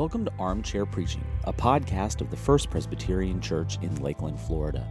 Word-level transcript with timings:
Welcome 0.00 0.24
to 0.24 0.32
Armchair 0.38 0.86
Preaching, 0.86 1.26
a 1.44 1.52
podcast 1.52 2.22
of 2.22 2.30
the 2.30 2.36
First 2.38 2.70
Presbyterian 2.70 3.38
Church 3.38 3.76
in 3.82 3.94
Lakeland, 3.96 4.40
Florida. 4.40 4.88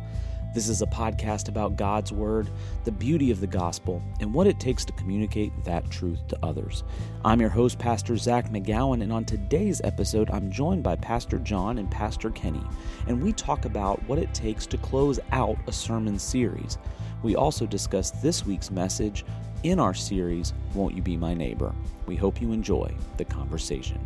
This 0.54 0.70
is 0.70 0.84
a 0.84 0.86
podcast 0.86 1.50
about 1.50 1.78
God's 1.78 2.14
Word, 2.14 2.48
the 2.84 2.92
beauty 2.92 3.32
of 3.32 3.42
the 3.42 3.48
gospel, 3.48 4.04
and 4.20 4.32
what 4.32 4.46
it 4.46 4.60
takes 4.60 4.86
to 4.86 4.94
communicate 4.94 5.52
that 5.64 5.90
truth 5.90 6.28
to 6.28 6.38
others. 6.44 6.84
I'm 7.26 7.42
your 7.42 7.50
host, 7.50 7.80
Pastor 7.80 8.18
Zach 8.18 8.52
McGowan, 8.52 9.02
and 9.02 9.12
on 9.12 9.26
today's 9.26 9.82
episode, 9.84 10.30
I'm 10.30 10.52
joined 10.52 10.84
by 10.84 10.96
Pastor 10.96 11.40
John 11.40 11.80
and 11.80 11.90
Pastor 11.90 12.30
Kenny, 12.30 12.62
and 13.08 13.20
we 13.20 13.34
talk 13.34 13.66
about 13.66 14.04
what 14.04 14.20
it 14.20 14.32
takes 14.36 14.68
to 14.68 14.78
close 14.78 15.20
out 15.32 15.58
a 15.66 15.72
sermon 15.72 16.20
series. 16.20 16.78
We 17.24 17.36
also 17.36 17.66
discuss 17.66 18.12
this 18.12 18.46
week's 18.46 18.70
message 18.70 19.26
in 19.64 19.80
our 19.80 19.96
series, 19.96 20.54
Won't 20.76 20.96
You 20.96 21.02
Be 21.02 21.18
My 21.18 21.34
Neighbor? 21.34 21.74
We 22.06 22.16
hope 22.16 22.40
you 22.40 22.52
enjoy 22.52 22.94
the 23.18 23.26
conversation. 23.26 24.00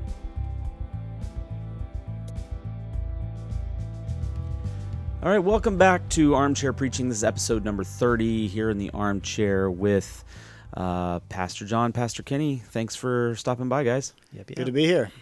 All 5.23 5.30
right, 5.30 5.40
welcome 5.40 5.77
back 5.77 6.09
to 6.09 6.36
Armchair 6.36 6.73
Preaching. 6.73 7.08
This 7.08 7.20
is 7.20 7.23
episode 7.23 7.64
number 7.64 7.86
30 7.86 8.50
here 8.50 8.70
in 8.70 8.77
the 8.77 8.90
armchair 8.90 9.72
with 9.72 10.22
uh, 10.76 11.22
Pastor 11.22 11.64
John, 11.64 11.94
Pastor 11.94 12.23
Kenny. 12.23 12.62
Thanks 12.72 12.98
for 12.98 13.34
stopping 13.36 13.70
by, 13.70 13.86
guys. 13.86 14.12
Yep, 14.34 14.50
yep. 14.50 14.58
Good 14.58 14.66
to 14.66 14.73
be 14.73 14.86
here. 14.86 15.14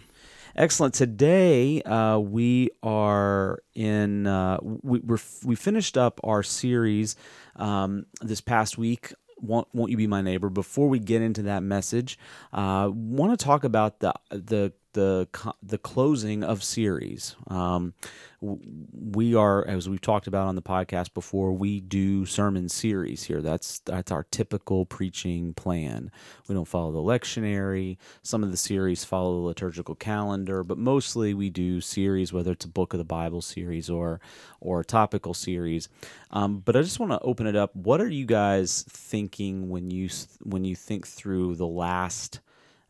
Excellent. 0.56 0.94
Today 0.94 1.82
uh, 1.82 2.18
we 2.18 2.70
are 2.82 3.62
in. 3.76 4.26
Uh, 4.26 4.58
we 4.60 4.98
we're, 4.98 5.20
we 5.44 5.54
finished 5.54 5.96
up 5.96 6.18
our 6.24 6.42
series 6.42 7.14
um, 7.54 8.06
this 8.20 8.40
past 8.40 8.76
week. 8.76 9.12
Won't, 9.38 9.68
won't 9.72 9.92
you 9.92 9.96
be 9.96 10.08
my 10.08 10.20
neighbor? 10.20 10.50
Before 10.50 10.88
we 10.88 10.98
get 10.98 11.22
into 11.22 11.42
that 11.42 11.62
message, 11.62 12.18
uh, 12.52 12.90
want 12.92 13.38
to 13.38 13.44
talk 13.44 13.62
about 13.62 14.00
the 14.00 14.12
the 14.30 14.72
the 14.92 15.28
the 15.62 15.78
closing 15.78 16.42
of 16.42 16.62
series. 16.62 17.36
Um, 17.48 17.94
we 18.42 19.36
are, 19.36 19.64
as 19.68 19.88
we've 19.88 20.00
talked 20.00 20.26
about 20.26 20.48
on 20.48 20.56
the 20.56 20.62
podcast 20.62 21.14
before, 21.14 21.52
we 21.52 21.80
do 21.80 22.26
sermon 22.26 22.68
series 22.68 23.22
here. 23.22 23.40
That's 23.40 23.78
that's 23.80 24.10
our 24.10 24.24
typical 24.24 24.84
preaching 24.84 25.54
plan. 25.54 26.10
We 26.48 26.54
don't 26.54 26.66
follow 26.66 26.90
the 26.90 26.98
lectionary. 26.98 27.98
Some 28.22 28.42
of 28.42 28.50
the 28.50 28.56
series 28.56 29.04
follow 29.04 29.34
the 29.34 29.46
liturgical 29.46 29.94
calendar, 29.94 30.64
but 30.64 30.76
mostly 30.76 31.34
we 31.34 31.50
do 31.50 31.80
series, 31.80 32.32
whether 32.32 32.52
it's 32.52 32.64
a 32.64 32.68
book 32.68 32.92
of 32.94 32.98
the 32.98 33.04
Bible 33.04 33.42
series 33.42 33.88
or 33.88 34.20
or 34.60 34.80
a 34.80 34.84
topical 34.84 35.34
series. 35.34 35.88
Um, 36.32 36.58
but 36.58 36.76
I 36.76 36.82
just 36.82 36.98
want 36.98 37.12
to 37.12 37.20
open 37.20 37.46
it 37.46 37.54
up. 37.54 37.74
What 37.76 38.00
are 38.00 38.08
you 38.08 38.26
guys 38.26 38.84
thinking 38.88 39.68
when 39.68 39.90
you 39.90 40.08
when 40.42 40.64
you 40.64 40.74
think 40.74 41.06
through 41.06 41.56
the 41.56 41.66
last? 41.66 42.40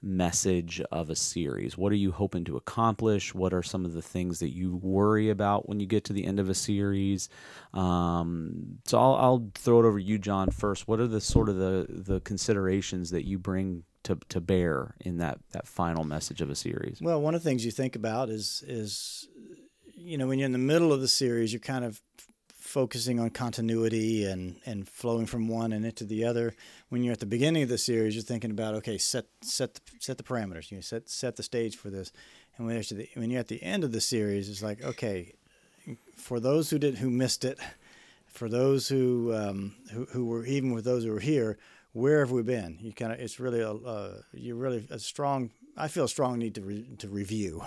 Message 0.03 0.81
of 0.91 1.11
a 1.11 1.17
series? 1.17 1.78
What 1.78 1.92
are 1.92 1.97
you 1.97 2.12
hoping 2.12 2.45
to 2.45 2.56
accomplish? 2.56 3.34
What 3.34 3.55
are 3.55 3.62
some 3.62 3.84
of 3.84 3.95
the 3.95 4.03
things 4.03 4.41
that 4.41 4.55
you 4.55 4.77
worry 4.77 5.31
about 5.31 5.69
when 5.69 5.81
you 5.81 5.86
get 5.86 6.05
to 6.05 6.12
the 6.12 6.25
end 6.25 6.41
of 6.41 6.48
a 6.48 6.55
series? 6.55 7.28
Um, 7.72 8.78
so 8.84 8.98
I'll, 8.98 9.14
I'll 9.14 9.50
throw 9.55 9.80
it 9.80 9.86
over 9.86 9.98
to 9.98 10.05
you, 10.05 10.19
John, 10.19 10.50
first. 10.50 10.89
What 10.89 11.00
are 11.00 11.06
the 11.06 11.20
sort 11.20 11.48
of 11.48 11.56
the, 11.56 11.86
the 11.89 12.20
considerations 12.20 13.11
that 13.11 13.27
you 13.27 13.39
bring 13.39 13.84
to, 14.05 14.19
to 14.28 14.41
bear 14.41 14.95
in 15.00 15.19
that, 15.19 15.39
that 15.53 15.67
final 15.67 16.05
message 16.05 16.41
of 16.41 16.50
a 16.50 16.56
series? 16.56 16.98
Well, 17.00 17.20
one 17.20 17.34
of 17.34 17.42
the 17.42 17.48
things 17.48 17.64
you 17.64 17.70
think 17.70 17.97
about 17.97 18.28
is 18.28 18.64
is 18.67 19.28
you 19.95 20.19
know 20.19 20.27
when 20.27 20.39
you're 20.39 20.47
in 20.47 20.53
the 20.53 20.58
middle 20.58 20.92
of 20.92 21.00
the 21.00 21.08
series, 21.08 21.53
you're 21.53 21.61
kind 21.61 21.84
of 21.84 22.00
focusing 22.73 23.20
on 23.20 23.28
continuity 23.28 24.25
and, 24.25 24.56
and 24.65 24.89
flowing 24.89 25.27
from 25.27 25.47
one 25.47 25.75
and 25.75 25.84
into 25.84 26.05
the 26.05 26.25
other. 26.25 26.55
When 26.89 27.05
you're 27.05 27.12
at 27.12 27.20
the 27.20 27.27
beginning 27.27 27.62
of 27.64 27.69
the 27.69 27.77
series, 27.77 28.14
you're 28.14 28.25
thinking 28.25 28.51
about 28.51 28.75
okay, 28.77 28.97
set 28.97 29.27
set 29.42 29.75
the, 29.75 29.81
set 29.98 30.17
the 30.17 30.23
parameters. 30.23 30.70
You 30.70 30.79
know, 30.79 30.81
set 30.81 31.11
set 31.11 31.37
the 31.37 31.42
stage 31.42 31.77
for 31.77 31.91
this. 31.91 32.12
And 32.56 32.67
when, 32.67 32.77
the, 32.77 33.09
when 33.14 33.31
you're 33.31 33.41
at 33.41 33.48
the 33.48 33.62
end 33.62 33.84
of 33.84 33.92
the 33.92 34.01
series, 34.01 34.48
it's 34.48 34.62
like 34.62 34.83
okay, 34.83 35.34
for 36.17 36.41
those 36.41 36.70
who 36.70 36.79
did 36.79 36.97
who 36.97 37.11
missed 37.11 37.45
it, 37.45 37.59
for 38.27 38.48
those 38.48 38.89
who 38.89 39.35
um, 39.35 39.75
who, 39.92 40.07
who 40.07 40.25
were 40.25 40.46
even 40.46 40.73
with 40.73 40.86
those 40.86 41.05
who 41.05 41.13
were 41.13 41.20
here, 41.20 41.58
where 41.92 42.20
have 42.20 42.30
we 42.30 42.42
been? 42.42 42.79
You 42.80 42.95
kind 42.95 43.13
of 43.13 43.20
it's 43.20 43.39
really 43.39 43.61
a 43.61 43.73
uh, 43.73 44.14
you 44.33 44.55
really 44.55 44.86
a 44.89 44.98
strong. 44.98 45.51
I 45.77 45.89
feel 45.89 46.05
a 46.05 46.08
strong 46.08 46.39
need 46.39 46.55
to 46.55 46.63
re, 46.63 46.86
to 46.98 47.08
review. 47.08 47.63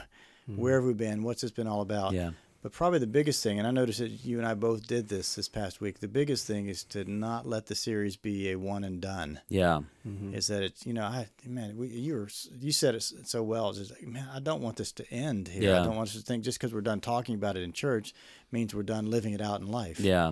Mm-hmm. 0.50 0.62
Where 0.62 0.75
have 0.75 0.85
we 0.85 0.94
been? 0.94 1.22
What's 1.24 1.41
this 1.41 1.52
been 1.52 1.68
all 1.68 1.81
about? 1.81 2.13
Yeah. 2.13 2.31
But 2.66 2.72
probably 2.72 2.98
the 2.98 3.06
biggest 3.06 3.44
thing, 3.44 3.59
and 3.59 3.68
I 3.68 3.70
noticed 3.70 4.00
that 4.00 4.26
you 4.26 4.40
and 4.40 4.48
I 4.48 4.56
both 4.56 4.88
did 4.88 5.08
this 5.08 5.36
this 5.36 5.48
past 5.48 5.81
week. 5.81 6.00
The 6.00 6.08
biggest 6.08 6.48
thing 6.48 6.68
is 6.68 6.84
to 6.86 7.06
not 7.06 7.48
let 7.48 7.68
the 7.68 7.76
series 7.76 8.16
be 8.16 8.50
a 8.50 8.56
one 8.56 8.84
and 8.84 9.00
done. 9.00 9.40
Yeah, 9.50 9.81
mm-hmm. 10.03 10.34
is 10.34 10.48
that 10.48 10.64
it's 10.64 10.84
you 10.84 10.94
know 10.94 11.03
I 11.03 11.28
man 11.46 11.78
we, 11.78 11.90
you 11.90 12.16
were 12.16 12.28
you 12.59 12.72
said 12.72 12.96
it 12.96 13.03
so 13.03 13.44
well. 13.44 13.70
It's 13.70 13.78
just 13.78 13.92
like, 13.92 14.08
man, 14.08 14.28
I 14.34 14.40
don't 14.40 14.64
want 14.64 14.78
this 14.78 14.92
to 14.94 15.08
end 15.12 15.48
here. 15.48 15.74
Yeah. 15.74 15.81
I 15.81 15.86
don't 15.86 15.96
want 15.96 16.09
us 16.09 16.16
to 16.16 16.24
think 16.24 16.44
just 16.44 16.58
because 16.58 16.74
we're 16.74 16.81
done 16.81 17.02
talking 17.02 17.36
about 17.36 17.56
it 17.56 17.62
in 17.62 17.72
church 17.72 18.16
means 18.52 18.74
we're 18.74 18.82
done 18.82 19.12
living 19.12 19.34
it 19.34 19.42
out 19.42 19.62
in 19.62 19.68
life. 19.68 20.00
Yeah, 20.00 20.32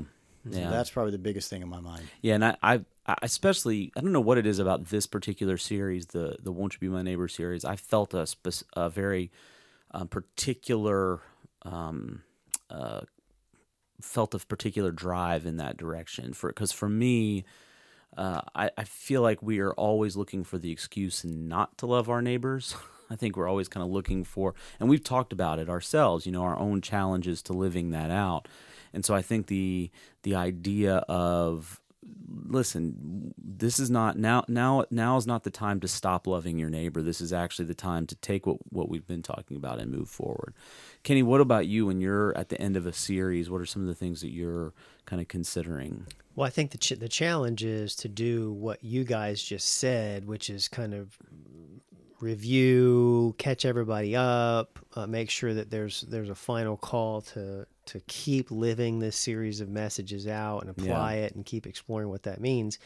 so 0.52 0.58
yeah. 0.58 0.72
That's 0.72 0.90
probably 0.90 1.12
the 1.12 1.20
biggest 1.20 1.52
thing 1.52 1.62
in 1.62 1.70
my 1.70 1.82
mind. 1.82 2.08
Yeah, 2.24 2.34
and 2.34 2.46
I, 2.46 2.58
I, 2.64 2.82
I 3.06 3.16
especially 3.22 3.92
I 3.96 4.02
don't 4.02 4.12
know 4.12 4.20
what 4.20 4.40
it 4.40 4.48
is 4.48 4.58
about 4.58 4.86
this 4.86 5.06
particular 5.06 5.58
series, 5.58 6.08
the 6.08 6.38
the 6.42 6.52
Won't 6.52 6.74
You 6.74 6.80
Be 6.80 6.88
My 6.88 7.04
Neighbor 7.04 7.28
series. 7.28 7.64
I 7.64 7.76
felt 7.76 8.16
a, 8.16 8.26
a 8.76 8.90
very 8.90 9.30
um, 9.92 10.08
particular. 10.08 11.22
Um, 11.66 12.24
uh, 12.70 13.02
felt 14.02 14.34
a 14.34 14.40
particular 14.40 14.92
drive 14.92 15.46
in 15.46 15.58
that 15.58 15.78
direction 15.78 16.34
for 16.34 16.50
because 16.50 16.72
for 16.72 16.90
me 16.90 17.46
uh, 18.18 18.42
I, 18.54 18.70
I 18.78 18.84
feel 18.84 19.22
like 19.22 19.42
we 19.42 19.60
are 19.60 19.74
always 19.74 20.16
looking 20.16 20.44
for 20.44 20.58
the 20.58 20.72
excuse 20.72 21.24
not 21.24 21.78
to 21.80 21.88
love 21.88 22.10
our 22.10 22.22
neighbors. 22.22 22.76
I 23.10 23.16
think 23.16 23.36
we're 23.36 23.48
always 23.48 23.68
kind 23.68 23.84
of 23.84 23.90
looking 23.92 24.24
for 24.24 24.56
and 24.80 24.90
we've 24.90 25.04
talked 25.04 25.32
about 25.32 25.60
it 25.60 25.70
ourselves 25.70 26.26
you 26.26 26.32
know 26.32 26.44
our 26.44 26.58
own 26.58 26.82
challenges 26.82 27.42
to 27.44 27.54
living 27.54 27.92
that 27.92 28.12
out. 28.12 28.48
And 28.94 29.06
so 29.06 29.16
i 29.16 29.22
think 29.22 29.48
the 29.48 29.90
the 30.24 30.36
idea 30.36 30.98
of 31.08 31.80
listen 32.28 33.34
this 33.64 33.80
is 33.80 33.90
not 33.90 34.18
now 34.18 34.44
now 34.48 34.86
now 34.90 35.18
is 35.18 35.28
not 35.28 35.44
the 35.44 35.50
time 35.50 35.80
to 35.80 35.88
stop 35.88 36.28
loving 36.28 36.58
your 36.58 36.70
neighbor. 36.70 37.02
This 37.02 37.22
is 37.22 37.32
actually 37.32 37.66
the 37.66 37.74
time 37.74 38.06
to 38.08 38.16
take 38.16 38.46
what 38.46 38.58
what 38.72 38.90
we've 38.90 39.08
been 39.08 39.22
talking 39.22 39.58
about 39.58 39.80
and 39.80 39.92
move 39.92 40.10
forward. 40.10 40.54
Kenny 41.04 41.24
what 41.24 41.42
about 41.42 41.68
you 41.68 41.86
when 41.86 42.02
you're 42.02 42.38
at 42.38 42.50
the 42.50 42.60
end 42.60 42.78
of 42.78 42.86
a 42.86 42.94
series? 42.94 43.50
What 43.50 43.62
are 43.62 43.66
some 43.66 43.82
of 43.82 43.88
the 43.88 43.96
things 43.96 44.22
that 44.22 44.32
you're 44.32 44.74
kind 45.06 45.22
of 45.22 45.28
considering? 45.28 46.06
Well 46.36 46.48
i 46.48 46.50
think 46.50 46.72
the 46.72 46.78
ch- 46.78 47.00
the 47.00 47.10
challenge 47.10 47.64
is 47.64 47.96
to 47.98 48.10
do 48.10 48.52
what 48.52 48.84
you 48.84 49.04
guys 49.04 49.44
just 49.44 49.70
said 49.70 50.26
which 50.26 50.50
is 50.50 50.68
kind 50.68 50.94
of 50.94 51.18
review 52.24 53.36
catch 53.38 53.66
everybody 53.66 54.16
up 54.16 54.80
uh, 54.96 55.06
make 55.06 55.30
sure 55.30 55.54
that 55.54 55.70
there's 55.70 56.02
there's 56.02 56.30
a 56.30 56.36
final 56.36 56.78
call 56.78 57.22
to 57.22 57.68
to 57.86 58.00
keep 58.08 58.50
living 58.50 59.00
this 59.00 59.16
series 59.16 59.60
of 59.60 59.70
messages 59.70 60.26
out 60.26 60.62
and 60.62 60.70
apply 60.70 61.16
yeah. 61.16 61.22
it 61.24 61.36
and 61.36 61.46
keep 61.46 61.68
exploring 61.68 62.10
what 62.10 62.24
that 62.24 62.40
means. 62.40 62.80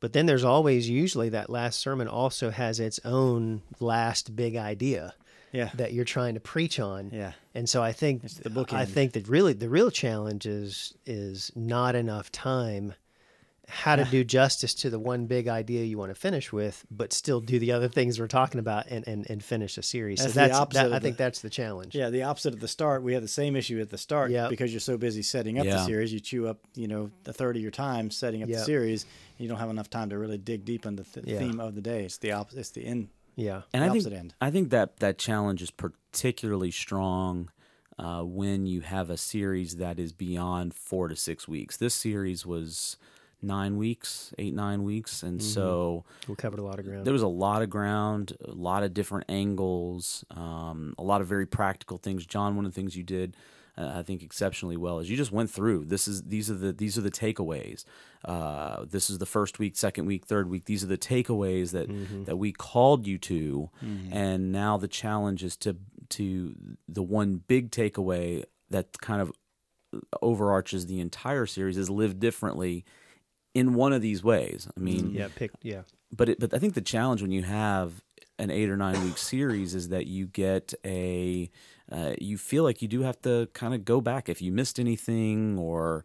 But 0.00 0.12
then 0.12 0.26
there's 0.26 0.44
always 0.44 0.88
usually 0.88 1.28
that 1.28 1.50
last 1.50 1.78
sermon 1.78 2.08
also 2.08 2.50
has 2.50 2.80
its 2.80 2.98
own 3.04 3.62
last 3.78 4.34
big 4.34 4.56
idea 4.56 5.14
yeah. 5.52 5.70
that 5.74 5.92
you're 5.92 6.04
trying 6.04 6.34
to 6.34 6.40
preach 6.40 6.80
on. 6.80 7.10
Yeah. 7.12 7.32
And 7.54 7.68
so 7.68 7.82
I 7.82 7.92
think 7.92 8.22
the 8.22 8.50
book 8.50 8.72
I 8.72 8.86
think 8.86 9.12
that 9.12 9.28
really 9.28 9.52
the 9.52 9.68
real 9.68 9.90
challenge 9.90 10.46
is 10.46 10.94
is 11.06 11.52
not 11.54 11.94
enough 11.94 12.32
time 12.32 12.94
how 13.70 13.96
to 13.96 14.04
do 14.04 14.24
justice 14.24 14.74
to 14.74 14.90
the 14.90 14.98
one 14.98 15.26
big 15.26 15.48
idea 15.48 15.84
you 15.84 15.96
want 15.96 16.10
to 16.10 16.14
finish 16.14 16.52
with, 16.52 16.84
but 16.90 17.12
still 17.12 17.40
do 17.40 17.58
the 17.58 17.72
other 17.72 17.88
things 17.88 18.18
we're 18.18 18.26
talking 18.26 18.58
about 18.58 18.86
and, 18.88 19.06
and, 19.06 19.28
and 19.30 19.42
finish 19.42 19.78
a 19.78 19.82
series. 19.82 20.18
That's 20.18 20.34
so 20.34 20.40
that's, 20.40 20.52
the 20.52 20.58
opposite 20.58 20.88
that, 20.90 20.92
I 20.92 20.98
think 20.98 21.16
the, 21.16 21.24
that's 21.24 21.40
the 21.40 21.50
challenge. 21.50 21.94
Yeah, 21.94 22.10
the 22.10 22.24
opposite 22.24 22.54
of 22.54 22.60
the 22.60 22.68
start. 22.68 23.02
We 23.02 23.14
have 23.14 23.22
the 23.22 23.28
same 23.28 23.56
issue 23.56 23.80
at 23.80 23.90
the 23.90 23.98
start 23.98 24.30
yep. 24.30 24.50
because 24.50 24.72
you're 24.72 24.80
so 24.80 24.98
busy 24.98 25.22
setting 25.22 25.58
up 25.58 25.64
yeah. 25.64 25.74
the 25.74 25.84
series. 25.84 26.12
You 26.12 26.20
chew 26.20 26.48
up, 26.48 26.58
you 26.74 26.88
know, 26.88 27.10
a 27.26 27.32
third 27.32 27.56
of 27.56 27.62
your 27.62 27.70
time 27.70 28.10
setting 28.10 28.42
up 28.42 28.48
yep. 28.48 28.58
the 28.58 28.64
series. 28.64 29.06
you 29.38 29.48
don't 29.48 29.58
have 29.58 29.70
enough 29.70 29.88
time 29.88 30.10
to 30.10 30.18
really 30.18 30.38
dig 30.38 30.64
deep 30.64 30.84
into 30.84 31.02
the 31.04 31.20
th- 31.20 31.26
yeah. 31.26 31.38
theme 31.38 31.60
of 31.60 31.74
the 31.74 31.80
day. 31.80 32.04
It's 32.04 32.18
the 32.18 32.32
opposite. 32.32 32.60
It's 32.60 32.70
the 32.70 32.84
end. 32.84 33.08
Yeah, 33.36 33.62
and 33.72 33.84
I 33.84 33.88
think 33.90 34.06
end. 34.12 34.34
I 34.40 34.50
think 34.50 34.70
that 34.70 34.98
that 34.98 35.16
challenge 35.16 35.62
is 35.62 35.70
particularly 35.70 36.70
strong. 36.70 37.50
Uh, 37.98 38.22
when 38.22 38.64
you 38.64 38.80
have 38.80 39.10
a 39.10 39.16
series 39.18 39.76
that 39.76 39.98
is 39.98 40.10
beyond 40.10 40.72
four 40.72 41.06
to 41.06 41.14
six 41.14 41.46
weeks. 41.46 41.76
This 41.76 41.92
series 41.92 42.46
was 42.46 42.96
nine 43.42 43.76
weeks, 43.76 44.32
eight 44.38 44.54
nine 44.54 44.82
weeks, 44.82 45.22
and 45.22 45.40
mm-hmm. 45.40 45.48
so 45.48 46.04
we 46.28 46.34
covered 46.34 46.58
a 46.58 46.62
lot 46.62 46.78
of 46.78 46.84
ground. 46.84 47.04
There 47.04 47.12
was 47.12 47.22
a 47.22 47.28
lot 47.28 47.62
of 47.62 47.70
ground, 47.70 48.36
a 48.44 48.52
lot 48.52 48.82
of 48.82 48.94
different 48.94 49.26
angles, 49.28 50.24
um, 50.30 50.94
a 50.98 51.02
lot 51.02 51.20
of 51.20 51.26
very 51.26 51.46
practical 51.46 51.98
things. 51.98 52.26
John, 52.26 52.56
one 52.56 52.64
of 52.64 52.72
the 52.72 52.80
things 52.80 52.96
you 52.96 53.04
did. 53.04 53.36
Uh, 53.78 53.92
I 53.96 54.02
think 54.02 54.22
exceptionally 54.22 54.76
well 54.76 54.98
is 54.98 55.08
you 55.08 55.16
just 55.16 55.32
went 55.32 55.48
through. 55.48 55.86
This 55.86 56.08
is 56.08 56.22
these 56.24 56.50
are 56.50 56.54
the 56.54 56.72
these 56.72 56.98
are 56.98 57.02
the 57.02 57.10
takeaways. 57.10 57.84
Uh, 58.24 58.84
this 58.84 59.08
is 59.08 59.18
the 59.18 59.26
first 59.26 59.58
week, 59.58 59.76
second 59.76 60.06
week, 60.06 60.26
third 60.26 60.50
week. 60.50 60.64
These 60.64 60.84
are 60.84 60.88
the 60.88 60.98
takeaways 60.98 61.70
that 61.70 61.88
mm-hmm. 61.88 62.24
that 62.24 62.36
we 62.36 62.52
called 62.52 63.06
you 63.06 63.16
to, 63.18 63.70
mm-hmm. 63.82 64.12
and 64.12 64.52
now 64.52 64.76
the 64.76 64.88
challenge 64.88 65.42
is 65.44 65.56
to 65.58 65.76
to 66.10 66.54
the 66.88 67.02
one 67.02 67.42
big 67.46 67.70
takeaway 67.70 68.44
that 68.70 69.00
kind 69.00 69.22
of 69.22 69.32
overarches 70.20 70.86
the 70.86 71.00
entire 71.00 71.46
series 71.46 71.76
is 71.76 71.90
live 71.90 72.20
differently 72.20 72.84
in 73.60 73.74
one 73.74 73.92
of 73.92 74.02
these 74.02 74.24
ways. 74.24 74.68
I 74.76 74.80
mean, 74.80 75.12
yeah, 75.12 75.28
pick, 75.34 75.52
yeah. 75.62 75.82
But 76.10 76.30
it, 76.30 76.40
but 76.40 76.52
I 76.52 76.58
think 76.58 76.74
the 76.74 76.80
challenge 76.80 77.22
when 77.22 77.30
you 77.30 77.42
have 77.42 78.02
an 78.38 78.50
eight 78.50 78.70
or 78.70 78.76
nine 78.76 79.02
week 79.04 79.18
series 79.18 79.74
is 79.74 79.90
that 79.90 80.06
you 80.06 80.26
get 80.26 80.72
a 80.84 81.50
uh, 81.92 82.14
you 82.18 82.38
feel 82.38 82.64
like 82.64 82.80
you 82.82 82.88
do 82.88 83.02
have 83.02 83.20
to 83.22 83.48
kind 83.52 83.74
of 83.74 83.84
go 83.84 84.00
back 84.00 84.28
if 84.28 84.40
you 84.40 84.50
missed 84.50 84.80
anything 84.80 85.58
or 85.58 86.04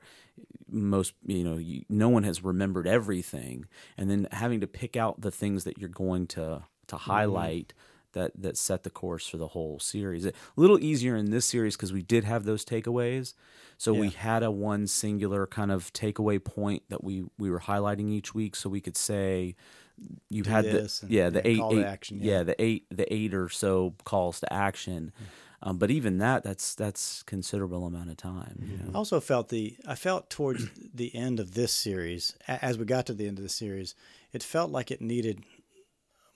most 0.70 1.14
you 1.26 1.44
know 1.44 1.58
you, 1.58 1.84
no 1.90 2.10
one 2.10 2.24
has 2.24 2.44
remembered 2.44 2.88
everything 2.88 3.66
and 3.98 4.10
then 4.10 4.28
having 4.32 4.60
to 4.60 4.68
pick 4.68 4.98
out 4.98 5.22
the 5.22 5.32
things 5.32 5.64
that 5.64 5.78
you're 5.78 5.90
going 5.90 6.28
to 6.28 6.64
to 6.88 6.96
Mm-hmm. 7.72 7.86
That 8.16 8.32
that 8.36 8.58
set 8.58 8.82
the 8.84 8.90
course 8.90 9.28
for 9.28 9.38
the 9.38 9.50
whole 9.50 9.80
series. 9.80 10.26
A 10.26 10.34
little 10.56 10.80
easier 10.84 11.16
in 11.16 11.30
this 11.32 11.46
series 11.46 11.76
because 11.78 11.94
we 11.94 12.02
did 12.02 12.24
have 12.24 12.44
those 12.46 12.66
takeaways. 12.66 13.36
So 13.78 13.94
we 13.94 14.10
had 14.10 14.42
a 14.42 14.50
one 14.50 14.88
singular 14.88 15.46
kind 15.46 15.72
of 15.72 15.94
takeaway 15.94 16.44
point 16.44 16.84
that 16.90 17.04
we 17.04 17.26
we 17.38 17.50
were 17.52 17.60
highlighting 17.62 18.10
each 18.12 18.34
week. 18.34 18.56
So 18.56 18.70
we 18.70 18.82
could 18.82 18.98
say 18.98 19.56
you 20.30 20.44
Do 20.44 20.50
had 20.50 20.66
this 20.66 21.00
the 21.00 21.06
and- 21.06 21.14
yeah 21.14 21.30
the 21.30 21.42
yeah, 21.46 21.52
eight, 21.72 21.78
eight- 21.78 21.86
action, 21.86 22.20
yeah. 22.22 22.32
yeah. 22.38 22.44
the 22.44 22.62
eight 22.62 22.86
the 22.90 23.14
eight 23.14 23.34
or 23.34 23.48
so 23.50 23.94
calls 24.04 24.40
to 24.40 24.52
action. 24.52 25.14
Um, 25.64 25.78
but 25.78 25.90
even 25.90 26.20
that 26.20 26.44
that's 26.44 26.76
that's 26.76 27.24
considerable 27.24 27.86
amount 27.88 28.10
of 28.12 28.18
time 28.18 28.60
you 28.62 28.78
I 28.94 28.98
also 28.98 29.20
felt 29.20 29.50
the 29.50 29.76
I 29.88 29.96
felt 29.96 30.30
towards 30.30 30.70
the 30.94 31.16
end 31.16 31.40
of 31.40 31.54
this 31.54 31.74
series, 31.74 32.36
as 32.48 32.78
we 32.78 32.86
got 32.86 33.06
to 33.08 33.14
the 33.14 33.28
end 33.28 33.40
of 33.40 33.44
the 33.44 33.50
series, 33.50 33.96
it 34.32 34.44
felt 34.44 34.70
like 34.72 34.92
it 34.92 35.02
needed 35.02 35.44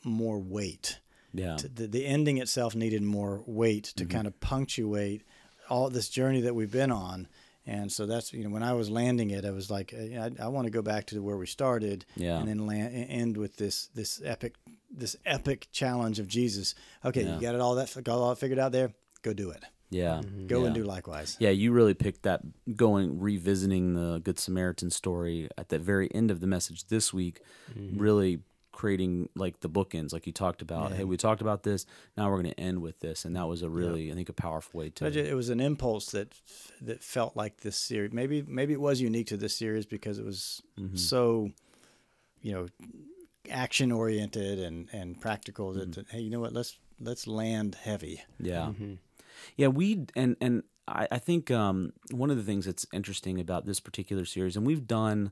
more 0.04 0.40
weight. 0.40 1.00
Yeah 1.34 1.56
To- 1.58 1.68
The, 1.70 1.88
the 1.88 2.06
ending 2.06 2.38
itself 2.38 2.76
needed 2.76 3.02
more 3.04 3.44
weight 3.46 3.86
to 3.96 4.04
Mm-hmm. 4.04 4.12
kind 4.16 4.28
of 4.28 4.40
punctuate 4.40 5.24
all 5.70 5.90
this 5.90 6.10
journey 6.10 6.42
that 6.42 6.56
we've 6.56 6.72
been 6.72 6.92
on. 6.92 7.28
And 7.66 7.92
so 7.92 8.06
that's 8.08 8.34
you 8.34 8.44
know 8.44 8.50
when 8.50 8.64
I 8.64 8.74
was 8.74 8.90
landing 8.90 9.30
it, 9.30 9.46
I 9.46 9.52
was 9.52 9.70
like, 9.70 9.94
uh, 9.94 10.20
I, 10.24 10.32
I 10.46 10.48
want 10.48 10.66
to 10.66 10.72
go 10.72 10.82
back 10.82 11.06
to 11.08 11.22
where 11.22 11.38
we 11.38 11.46
started, 11.46 12.04
Yeah. 12.16 12.40
and 12.40 12.48
then 12.48 12.66
land, 12.66 12.90
end 13.10 13.38
with 13.38 13.58
this 13.58 13.90
this 13.94 14.22
epic 14.26 14.56
this 14.90 15.16
epic 15.26 15.68
challenge 15.72 16.18
of 16.20 16.28
Jesus. 16.28 16.74
Okay, 17.06 17.24
Yeah. 17.24 17.36
you 17.36 17.42
got 17.42 17.54
it 17.56 17.62
all 17.62 17.76
that 17.76 17.96
got 18.04 18.18
all 18.18 18.34
figured 18.36 18.58
out 18.60 18.72
there. 18.72 18.92
Go 19.22 19.34
do 19.34 19.52
it. 19.52 19.64
yeah 19.92 20.22
Go 20.48 20.62
yeah. 20.62 20.66
and 20.68 20.76
do 20.76 20.84
likewise. 20.84 21.36
Yeah, 21.40 21.52
you 21.52 21.72
really 21.72 21.94
picked 21.94 22.24
that 22.24 22.42
going 22.76 23.20
revisiting 23.20 23.94
the 23.94 24.20
Good 24.24 24.40
Samaritan 24.40 24.90
story 24.90 25.50
at 25.58 25.70
the 25.70 25.78
very 25.78 26.08
end 26.16 26.32
of 26.32 26.40
the 26.40 26.48
message 26.48 26.88
this 26.88 27.14
week, 27.14 27.42
really 27.76 28.40
creating 28.72 29.30
like 29.36 29.60
the 29.62 29.70
bookends, 29.70 30.14
like 30.14 30.26
you 30.28 30.34
talked 30.34 30.62
about. 30.62 30.92
Hey, 30.94 31.04
we 31.04 31.18
talked 31.18 31.42
about 31.42 31.64
this. 31.64 31.86
Now 32.16 32.30
we're 32.30 32.42
going 32.42 32.54
to 32.54 32.60
end 32.60 32.82
with 32.82 33.00
this, 33.00 33.26
and 33.26 33.36
that 33.36 33.48
was 33.48 33.62
a 33.62 33.70
really, 33.70 34.12
I 34.12 34.16
think, 34.16 34.30
a 34.30 34.34
powerful 34.34 34.80
way 34.80 34.90
to. 34.92 35.06
It 35.08 35.34
was 35.36 35.50
an 35.50 35.60
impulse 35.60 36.12
that 36.12 36.34
that 36.82 37.04
felt 37.04 37.36
like 37.36 37.62
this 37.62 37.78
series. 37.78 38.12
Maybe 38.14 38.42
maybe 38.48 38.74
it 38.74 38.82
was 38.82 39.02
unique 39.02 39.28
to 39.28 39.38
this 39.38 39.56
series 39.56 39.86
because 39.86 40.20
it 40.20 40.26
was 40.26 40.62
Mm-hmm. 40.80 40.96
so, 40.96 41.52
you 42.42 42.54
know, 42.54 42.68
action 43.50 43.92
oriented 43.92 44.60
and 44.60 44.88
and 44.92 45.20
practical. 45.20 45.74
That, 45.74 45.92
Mm-hmm. 45.92 46.16
hey, 46.16 46.22
you 46.22 46.30
know 46.30 46.40
what? 46.40 46.54
Let's 46.54 46.78
let's 47.00 47.28
land 47.28 47.76
heavy. 47.76 48.22
Yeah, 48.40 48.72
yeah. 49.58 49.68
We 49.68 50.06
and 50.16 50.36
and 50.42 50.64
I, 50.88 51.08
I 51.12 51.18
think 51.20 51.52
um, 51.52 51.94
one 52.12 52.30
of 52.32 52.38
the 52.38 52.44
things 52.44 52.66
that's 52.66 52.86
interesting 52.94 53.40
about 53.40 53.66
this 53.66 53.80
particular 53.80 54.26
series, 54.26 54.56
and 54.56 54.66
we've 54.66 54.88
done 54.88 55.32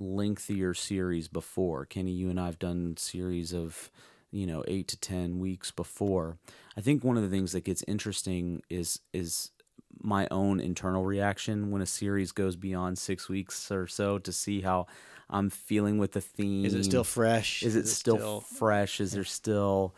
lengthier 0.00 0.74
series 0.74 1.28
before. 1.28 1.84
Kenny, 1.84 2.10
you 2.10 2.30
and 2.30 2.40
I 2.40 2.46
have 2.46 2.58
done 2.58 2.96
series 2.96 3.52
of 3.52 3.90
you 4.32 4.46
know 4.46 4.64
eight 4.66 4.88
to 4.88 4.96
ten 4.96 5.38
weeks 5.38 5.70
before. 5.70 6.38
I 6.76 6.80
think 6.80 7.04
one 7.04 7.16
of 7.16 7.22
the 7.22 7.28
things 7.28 7.52
that 7.52 7.64
gets 7.64 7.84
interesting 7.86 8.62
is 8.68 9.00
is 9.12 9.50
my 10.02 10.26
own 10.30 10.60
internal 10.60 11.04
reaction 11.04 11.70
when 11.70 11.82
a 11.82 11.86
series 11.86 12.32
goes 12.32 12.56
beyond 12.56 12.98
six 12.98 13.28
weeks 13.28 13.70
or 13.70 13.86
so 13.86 14.18
to 14.18 14.32
see 14.32 14.62
how 14.62 14.86
I'm 15.28 15.50
feeling 15.50 15.98
with 15.98 16.12
the 16.12 16.20
theme. 16.20 16.64
Is 16.64 16.74
it 16.74 16.84
still 16.84 17.04
fresh? 17.04 17.62
Is 17.62 17.76
it 17.76 17.86
still, 17.86 18.40
fresh? 18.40 19.00
Is 19.00 19.12
there 19.12 19.24
still? 19.24 19.94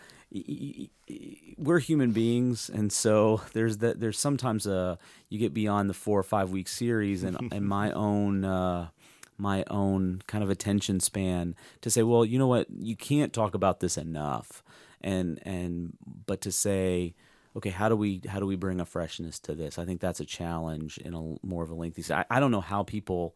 We're 1.58 1.78
human 1.78 2.12
beings, 2.12 2.70
and 2.72 2.90
so 2.92 3.42
there's 3.52 3.78
that. 3.78 4.00
There's 4.00 4.18
sometimes 4.18 4.66
a 4.66 4.98
you 5.28 5.38
get 5.38 5.52
beyond 5.52 5.90
the 5.90 5.94
four 5.94 6.18
or 6.18 6.22
five 6.22 6.50
week 6.50 6.68
series, 6.68 7.22
and 7.22 7.36
and 7.52 7.66
my 7.66 7.92
own. 7.92 8.44
Uh, 8.44 8.88
my 9.42 9.64
own 9.68 10.22
kind 10.28 10.44
of 10.44 10.50
attention 10.50 11.00
span 11.00 11.56
to 11.80 11.90
say, 11.90 12.04
well, 12.04 12.24
you 12.24 12.38
know 12.38 12.46
what, 12.46 12.68
you 12.70 12.94
can't 12.94 13.32
talk 13.32 13.54
about 13.54 13.80
this 13.80 13.98
enough, 13.98 14.62
and 15.00 15.40
and 15.42 15.96
but 16.26 16.40
to 16.42 16.52
say, 16.52 17.14
okay, 17.56 17.70
how 17.70 17.88
do 17.88 17.96
we 17.96 18.22
how 18.28 18.38
do 18.38 18.46
we 18.46 18.54
bring 18.54 18.80
a 18.80 18.86
freshness 18.86 19.40
to 19.40 19.54
this? 19.54 19.78
I 19.80 19.84
think 19.84 20.00
that's 20.00 20.20
a 20.20 20.24
challenge 20.24 20.96
in 20.98 21.12
a 21.12 21.46
more 21.46 21.64
of 21.64 21.70
a 21.70 21.74
lengthy. 21.74 22.14
I, 22.14 22.24
I 22.30 22.38
don't 22.38 22.52
know 22.52 22.60
how 22.60 22.84
people 22.84 23.34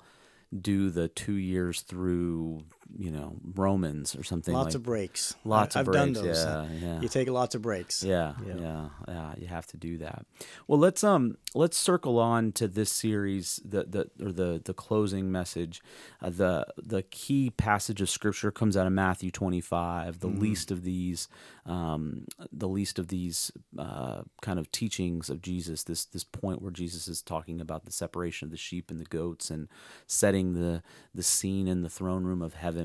do 0.58 0.90
the 0.90 1.08
two 1.08 1.34
years 1.34 1.80
through, 1.80 2.64
you 2.98 3.10
know, 3.10 3.36
Romans 3.54 4.14
or 4.14 4.22
something. 4.22 4.54
lots 4.54 4.68
like, 4.68 4.74
of 4.76 4.82
breaks. 4.82 5.34
Lots 5.44 5.76
I, 5.76 5.80
of 5.80 5.88
I've 5.88 5.92
breaks. 5.92 6.18
done 6.18 6.24
those. 6.26 6.44
Yeah, 6.44 6.66
yeah. 6.80 7.00
You 7.00 7.08
take 7.08 7.28
lots 7.28 7.54
of 7.54 7.62
breaks. 7.62 8.02
Yeah, 8.02 8.34
yeah, 8.46 8.88
yeah, 9.08 9.34
You 9.38 9.46
have 9.48 9.66
to 9.68 9.76
do 9.76 9.98
that. 9.98 10.24
Well, 10.66 10.78
let's 10.78 11.04
um 11.04 11.36
let's 11.54 11.76
circle 11.76 12.18
on 12.18 12.52
to 12.52 12.68
this 12.68 12.90
series, 12.90 13.60
the 13.64 13.84
the 13.84 14.24
or 14.24 14.32
the 14.32 14.60
the 14.64 14.74
closing 14.74 15.30
message. 15.30 15.82
Uh, 16.22 16.30
the 16.30 16.66
the 16.76 17.02
key 17.02 17.50
passage 17.50 18.00
of 18.00 18.08
scripture 18.08 18.50
comes 18.50 18.76
out 18.76 18.86
of 18.86 18.92
Matthew 18.92 19.30
twenty 19.30 19.60
five. 19.60 20.20
The 20.20 20.28
least 20.28 20.70
of 20.70 20.82
these, 20.82 21.28
um, 21.64 22.26
the 22.52 22.68
least 22.68 22.98
of 22.98 23.08
these 23.08 23.50
uh, 23.78 24.22
kind 24.40 24.58
of 24.58 24.70
teachings 24.72 25.28
of 25.28 25.42
Jesus. 25.42 25.82
This 25.84 26.04
this 26.04 26.24
point 26.24 26.62
where 26.62 26.72
Jesus 26.72 27.08
is 27.08 27.22
talking 27.22 27.60
about 27.60 27.84
the 27.84 27.92
separation 27.92 28.46
of 28.46 28.50
the 28.52 28.56
sheep 28.56 28.90
and 28.90 29.00
the 29.00 29.04
goats 29.04 29.50
and 29.50 29.68
setting 30.06 30.54
the 30.54 30.82
the 31.14 31.22
scene 31.22 31.68
in 31.68 31.82
the 31.82 31.90
throne 31.90 32.24
room 32.24 32.42
of 32.42 32.54
heaven 32.54 32.75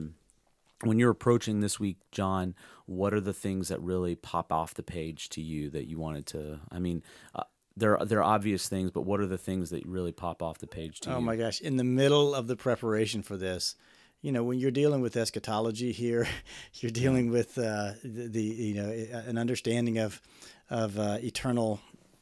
when 0.83 0.99
you're 0.99 1.11
approaching 1.11 1.59
this 1.59 1.79
week, 1.79 1.97
John, 2.11 2.55
what 2.85 3.13
are 3.13 3.19
the 3.19 3.33
things 3.33 3.69
that 3.69 3.81
really 3.81 4.15
pop 4.15 4.51
off 4.51 4.73
the 4.73 4.83
page 4.83 5.29
to 5.29 5.41
you 5.41 5.69
that 5.69 5.87
you 5.87 5.99
wanted 5.99 6.25
to? 6.27 6.59
I 6.71 6.79
mean, 6.79 7.03
uh, 7.35 7.43
there 7.77 7.97
are, 7.97 8.05
there 8.05 8.19
are 8.19 8.23
obvious 8.23 8.67
things, 8.67 8.91
but 8.91 9.01
what 9.01 9.19
are 9.19 9.27
the 9.27 9.37
things 9.37 9.69
that 9.69 9.85
really 9.85 10.11
pop 10.11 10.41
off 10.41 10.57
the 10.57 10.67
page 10.67 10.99
to 11.01 11.09
Oh 11.09 11.13
you? 11.13 11.17
Oh 11.17 11.21
my 11.21 11.35
gosh! 11.35 11.61
In 11.61 11.77
the 11.77 11.83
middle 11.83 12.35
of 12.35 12.47
the 12.47 12.55
preparation 12.55 13.21
for 13.21 13.37
this, 13.37 13.75
you 14.21 14.31
know, 14.31 14.43
when 14.43 14.59
you're 14.59 14.71
dealing 14.71 15.01
with 15.01 15.15
eschatology 15.15 15.91
here, 15.91 16.27
you're 16.75 16.91
dealing 16.91 17.31
with 17.31 17.57
uh, 17.57 17.93
the, 18.03 18.27
the 18.27 18.43
you 18.43 18.75
know 18.75 18.89
an 18.89 19.37
understanding 19.37 19.99
of 19.99 20.21
of 20.69 20.99
uh, 20.99 21.17
eternal 21.21 21.79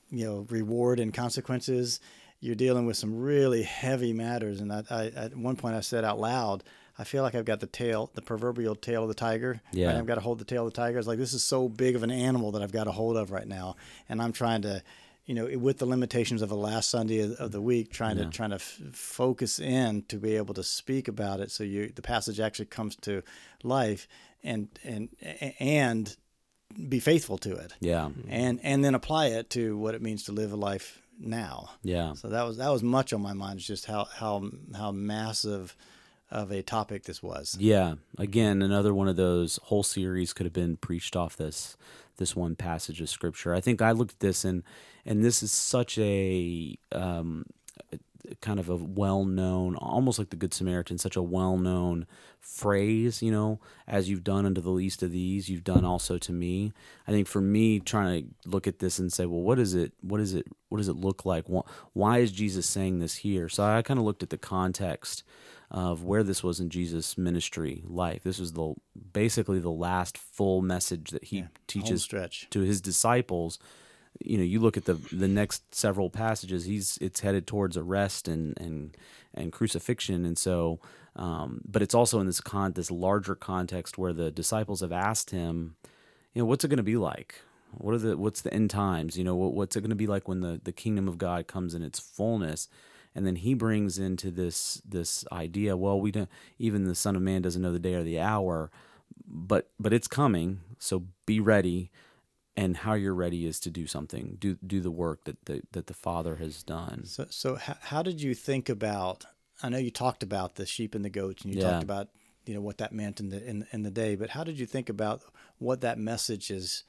you 0.10 0.26
know 0.26 0.46
reward 0.50 1.00
and 1.00 1.14
consequences. 1.14 2.00
You're 2.42 2.56
dealing 2.56 2.86
with 2.86 2.96
some 2.96 3.18
really 3.18 3.64
heavy 3.64 4.14
matters, 4.14 4.62
and 4.62 4.72
I, 4.72 4.84
I, 4.90 5.06
at 5.08 5.36
one 5.36 5.58
point 5.58 5.76
I 5.76 5.82
said 5.82 6.06
out 6.06 6.20
loud, 6.20 6.64
I 7.00 7.06
feel 7.06 7.24
like 7.24 7.34
I've 7.34 7.46
got 7.46 7.62
the 7.62 7.68
tail, 7.68 8.12
the 8.14 8.22
proverbial 8.22 8.76
tail 8.76 9.04
of 9.04 9.08
the 9.08 9.16
tiger. 9.16 9.62
Yeah. 9.72 9.88
right? 9.88 9.96
I've 9.96 10.06
got 10.06 10.16
to 10.16 10.22
hold 10.22 10.38
the 10.38 10.46
tail 10.46 10.68
of 10.68 10.74
the 10.74 10.82
tiger. 10.82 11.00
It's 11.00 11.08
like 11.08 11.18
this 11.18 11.34
is 11.34 11.44
so 11.44 11.70
big 11.70 11.96
of 11.96 12.04
an 12.04 12.12
animal 12.12 12.52
that 12.52 12.62
I've 12.62 12.74
got 12.74 12.88
a 12.88 12.92
hold 12.92 13.16
of 13.16 13.32
right 13.32 13.48
now, 13.48 13.78
and 14.10 14.22
I'm 14.22 14.34
trying 14.34 14.62
to, 14.64 14.84
you 15.26 15.34
know, 15.34 15.48
with 15.58 15.78
the 15.78 15.86
limitations 15.86 16.42
of 16.42 16.50
the 16.50 16.58
last 16.58 16.90
Sunday 16.90 17.20
of, 17.22 17.52
the 17.52 17.62
week, 17.62 17.92
trying 17.92 18.18
to 18.18 18.26
trying 18.26 18.50
to 18.50 18.58
f- 18.58 18.82
focus 18.92 19.60
in 19.60 20.04
to 20.10 20.18
be 20.18 20.36
able 20.36 20.54
to 20.56 20.64
speak 20.64 21.08
about 21.08 21.40
it, 21.40 21.52
so 21.52 21.64
you 21.64 21.92
the 21.96 22.02
passage 22.02 22.40
actually 22.40 22.66
comes 22.66 22.96
to 22.98 23.24
life, 23.64 24.08
and 24.44 24.68
and 24.84 25.08
and 25.60 26.18
be 26.90 27.00
faithful 27.00 27.38
to 27.38 27.56
it, 27.56 27.74
yeah, 27.80 28.10
and 28.28 28.60
and 28.62 28.84
then 28.84 28.94
apply 28.94 29.28
it 29.28 29.50
to 29.52 29.78
what 29.78 29.96
it 29.96 30.02
means 30.02 30.24
to 30.26 30.32
live 30.34 30.52
a 30.52 30.56
life 30.56 31.02
now. 31.18 31.70
yeah, 31.84 32.14
So 32.14 32.28
that 32.30 32.44
was 32.44 32.58
that 32.58 32.70
was 32.70 32.84
much 32.84 33.14
on 33.14 33.22
my 33.22 33.34
mind, 33.34 33.60
is 33.60 33.68
just 33.68 33.86
how 33.86 34.06
how 34.06 34.50
how 34.76 34.92
massive 34.92 35.76
of 36.32 36.52
a 36.52 36.62
topic 36.62 37.04
this 37.04 37.24
was. 37.24 37.58
yeah. 37.60 37.96
Again, 38.18 38.62
another 38.62 38.94
one 38.94 39.08
of 39.08 39.16
those 39.16 39.60
whole 39.64 39.84
series 39.84 40.34
could 40.34 40.46
have 40.46 40.54
been 40.54 40.78
preached 40.78 41.16
off 41.16 41.36
this 41.36 41.78
this 42.18 42.36
one 42.36 42.56
passage 42.56 43.00
of 43.02 43.10
scripture. 43.10 43.54
I 43.56 43.62
think 43.62 43.82
I 43.82 43.92
looked 43.92 44.14
at 44.14 44.20
this 44.20 44.44
and 44.46 44.64
and 45.06 45.24
this 45.24 45.42
is 45.42 45.52
such 45.52 45.98
a 45.98 46.78
um, 46.92 47.46
kind 48.42 48.60
of 48.60 48.70
a 48.70 48.76
well-known 48.76 49.76
almost 49.76 50.20
like 50.20 50.30
the 50.30 50.36
good 50.36 50.54
samaritan 50.54 50.98
such 50.98 51.16
a 51.16 51.22
well-known 51.22 52.06
phrase 52.40 53.22
you 53.22 53.32
know 53.32 53.60
as 53.88 54.10
you've 54.10 54.24
done 54.24 54.46
unto 54.46 54.62
the 54.62 54.70
least 54.70 55.02
of 55.02 55.12
these 55.12 55.50
you've 55.50 55.64
done 55.64 55.84
also 55.86 56.18
to 56.18 56.32
me 56.32 56.72
i 57.08 57.12
think 57.12 57.28
for 57.28 57.42
me 57.42 57.80
trying 57.80 58.24
to 58.24 58.50
look 58.50 58.68
at 58.68 58.80
this 58.80 59.00
and 59.00 59.12
say 59.12 59.26
well 59.26 59.42
what 59.42 59.58
is 59.58 59.74
it 59.74 59.94
what 60.02 60.20
is 60.20 60.34
it 60.34 60.46
what 60.68 60.78
does 60.78 60.88
it 60.88 60.96
look 60.96 61.26
like 61.26 61.46
why 61.94 62.20
is 62.20 62.32
jesus 62.32 62.66
saying 62.66 63.00
this 63.00 63.18
here 63.18 63.50
so 63.50 63.64
i 63.64 63.82
kind 63.82 64.00
of 64.00 64.06
looked 64.06 64.24
at 64.24 64.30
the 64.30 64.38
context 64.38 65.24
of 65.72 66.04
where 66.04 66.24
this 66.24 66.44
was 66.44 66.60
in 66.60 66.70
jesus 66.70 67.18
ministry 67.18 67.84
life. 67.86 68.24
This 68.24 68.40
was 68.40 68.54
the 68.54 68.74
basically 69.14 69.60
the 69.60 69.70
last 69.70 70.18
full 70.18 70.62
message 70.62 71.12
that 71.12 71.26
he 71.26 71.42
Home 71.42 71.50
teaches 71.68 72.08
to 72.52 72.62
his 72.62 72.82
disciples. 72.82 73.60
You 74.20 74.38
know 74.40 74.44
you 74.44 74.60
look 74.60 74.78
at 74.78 74.86
the 74.86 74.96
the 75.12 75.28
next 75.28 75.76
several 75.76 76.10
passages 76.10 76.66
he's 76.66 76.98
it's 77.00 77.20
headed 77.20 77.46
towards 77.46 77.78
arrest 77.78 78.28
and 78.28 78.60
and 78.60 78.98
and 79.34 79.52
crucifixion. 79.52 80.26
And 80.26 80.38
so 80.38 80.80
um, 81.16 81.62
but 81.68 81.82
it's 81.82 81.94
also 81.94 82.20
in 82.20 82.26
this 82.26 82.42
con 82.42 82.74
this 82.74 82.90
larger 82.90 83.36
context 83.36 83.98
where 83.98 84.14
the 84.14 84.32
disciples 84.32 84.82
have 84.82 84.92
asked 84.92 85.30
him 85.30 85.76
you 86.34 86.42
know 86.42 86.46
what's 86.46 86.64
it 86.64 86.70
going 86.70 86.78
to 86.78 86.84
be 86.84 86.98
like? 86.98 87.42
What 87.72 87.94
are 87.94 88.00
the 88.00 88.18
what's 88.18 88.42
the 88.42 88.54
end 88.54 88.72
times? 88.72 89.18
You 89.18 89.24
know 89.24 89.36
what, 89.36 89.54
what's 89.54 89.76
it 89.76 89.82
going 89.82 89.90
to 89.90 89.96
be 89.96 90.08
like 90.08 90.28
when 90.28 90.42
the 90.42 90.60
the 90.64 90.72
kingdom 90.72 91.08
of 91.08 91.18
god 91.18 91.48
comes 91.48 91.76
in 91.76 91.84
its 91.84 92.00
fullness 92.00 92.68
and 93.16 93.26
then 93.26 93.36
he 93.38 93.54
brings 93.54 93.98
into 94.00 94.32
this 94.32 94.82
this 94.88 95.26
idea 95.32 95.76
well 95.76 96.00
we 96.00 96.12
don't 96.12 96.30
even 96.58 96.86
the 96.86 96.96
son 96.96 97.16
of 97.16 97.22
man 97.22 97.42
doesn't 97.42 97.62
know 97.62 97.72
the 97.72 97.80
day 97.80 97.96
or 97.96 98.04
the 98.04 98.20
hour 98.20 98.72
but 99.32 99.70
but 99.80 99.94
it's 99.94 100.08
coming. 100.08 100.62
So 100.80 101.04
be 101.26 101.40
ready, 101.40 101.92
and 102.58 102.78
how 102.78 102.94
you're 102.94 103.14
ready 103.14 103.46
is 103.46 103.60
to 103.62 103.70
do 103.70 103.86
something. 103.86 104.38
Do 104.40 104.58
do 104.66 104.82
the 104.82 104.92
work 104.92 105.26
that 105.26 105.46
the, 105.46 105.62
that 105.72 105.88
the 105.88 105.94
Father 105.94 106.38
has 106.38 106.64
done. 106.64 107.06
So 107.06 107.28
so 107.30 107.56
how, 107.56 107.78
how 107.82 108.04
did 108.04 108.22
you 108.22 108.34
think 108.34 108.70
about? 108.70 109.26
I 109.62 109.70
know 109.70 109.78
you 109.78 109.92
talked 109.92 110.24
about 110.24 110.56
the 110.56 110.66
sheep 110.66 110.96
and 110.96 111.04
the 111.06 111.10
goats, 111.10 111.44
and 111.44 111.54
you 111.54 111.60
Yeah. 111.60 111.72
talked 111.72 111.84
about 111.84 112.10
you 112.46 112.54
know 112.56 112.62
what 112.62 112.78
that 112.78 112.92
meant 112.92 113.20
in 113.20 113.30
the 113.30 113.46
in, 113.48 113.68
in 113.72 113.84
the 113.84 113.92
day. 113.92 114.16
But 114.16 114.32
how 114.32 114.44
did 114.44 114.58
you 114.58 114.66
think 114.66 114.90
about 114.90 115.22
what 115.60 115.82
that 115.82 116.00
message 116.00 116.50
is 116.50 116.84